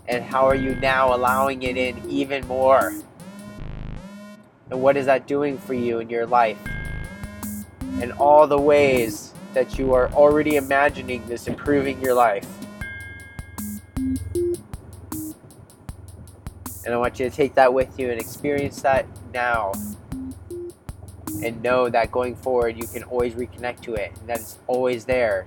And 0.09 0.25
how 0.25 0.47
are 0.47 0.57
you 0.57 0.75
now 0.75 1.15
allowing 1.15 1.63
it 1.63 1.77
in 1.77 2.03
even 2.11 2.45
more? 2.49 2.93
And 4.71 4.83
what 4.83 4.97
is 4.97 5.07
that 5.07 5.29
doing 5.29 5.57
for 5.57 5.75
you 5.75 6.01
in 6.01 6.11
your 6.11 6.27
life? 6.27 6.59
And 8.01 8.13
all 8.15 8.49
the 8.49 8.59
ways 8.59 9.33
that 9.55 9.79
you 9.79 9.95
are 9.95 10.11
already 10.13 10.57
imagining 10.57 11.27
this 11.27 11.47
improving 11.47 12.01
your 12.01 12.15
life. 12.15 12.47
And 16.85 16.95
I 16.95 16.97
want 16.97 17.19
you 17.21 17.29
to 17.29 17.35
take 17.35 17.55
that 17.55 17.73
with 17.75 17.99
you 17.99 18.11
and 18.11 18.21
experience 18.21 18.81
that 18.83 19.07
now. 19.33 19.73
And 21.43 21.63
know 21.63 21.89
that 21.89 22.11
going 22.11 22.37
forward, 22.37 22.77
you 22.77 22.87
can 22.87 23.03
always 23.05 23.35
reconnect 23.35 23.81
to 23.83 23.95
it. 23.95 24.13
And 24.21 24.29
that 24.29 24.41
it's 24.41 24.59
always 24.67 25.05
there. 25.05 25.47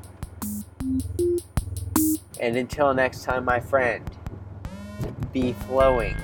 And 2.39 2.58
until 2.58 2.93
next 2.93 3.24
time, 3.24 3.46
my 3.46 3.60
friend, 3.60 4.04
be 5.32 5.54
flowing. 5.54 6.15